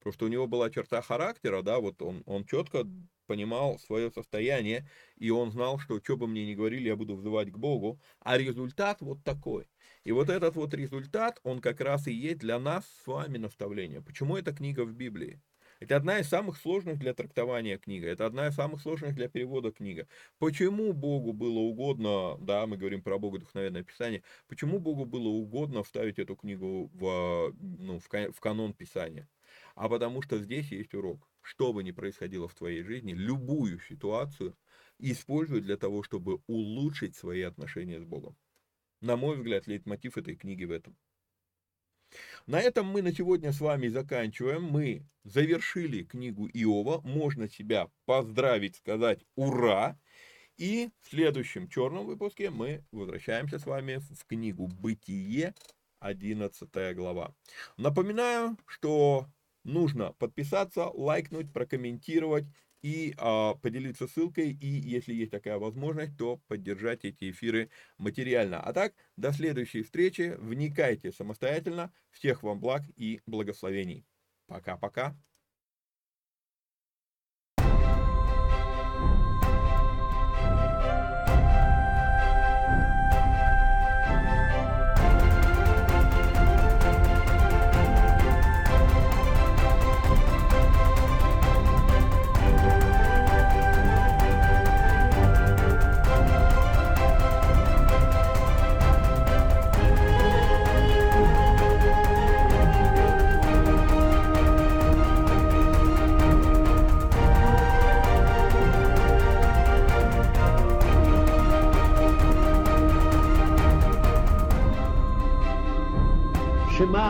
[0.00, 2.86] Просто у него была черта характера, да, вот он, он четко
[3.26, 4.86] понимал свое состояние,
[5.16, 8.36] и он знал, что что бы мне ни говорили, я буду взывать к Богу, а
[8.36, 9.66] результат вот такой.
[10.04, 14.02] И вот этот вот результат, он как раз и есть для нас с вами наставление.
[14.02, 15.40] Почему эта книга в Библии?
[15.80, 19.72] Это одна из самых сложных для трактования книга, это одна из самых сложных для перевода
[19.72, 20.06] книга.
[20.38, 25.82] Почему Богу было угодно, да, мы говорим про Бога духовенное Писание, почему Богу было угодно
[25.82, 29.28] вставить эту книгу в, ну, в канон Писания?
[29.74, 31.28] А потому что здесь есть урок.
[31.42, 34.56] Что бы ни происходило в твоей жизни, любую ситуацию
[34.98, 38.36] используй для того, чтобы улучшить свои отношения с Богом.
[39.00, 40.96] На мой взгляд, лейтмотив этой книги в этом.
[42.46, 44.64] На этом мы на сегодня с вами заканчиваем.
[44.64, 47.00] Мы завершили книгу Иова.
[47.02, 49.98] Можно себя поздравить, сказать «Ура!».
[50.56, 55.54] И в следующем черном выпуске мы возвращаемся с вами в книгу «Бытие»,
[55.98, 57.34] 11 глава.
[57.76, 59.26] Напоминаю, что
[59.64, 62.44] нужно подписаться, лайкнуть, прокомментировать
[62.84, 68.60] и а, поделиться ссылкой, и если есть такая возможность, то поддержать эти эфиры материально.
[68.60, 74.04] А так, до следующей встречи, вникайте самостоятельно, всех вам благ и благословений.
[74.48, 75.16] Пока-пока.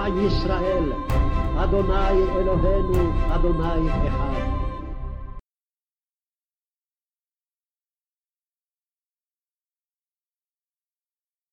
[0.04, 0.92] שמע ישראל,
[1.56, 4.43] אדוני אלוהינו, אדוני אחד.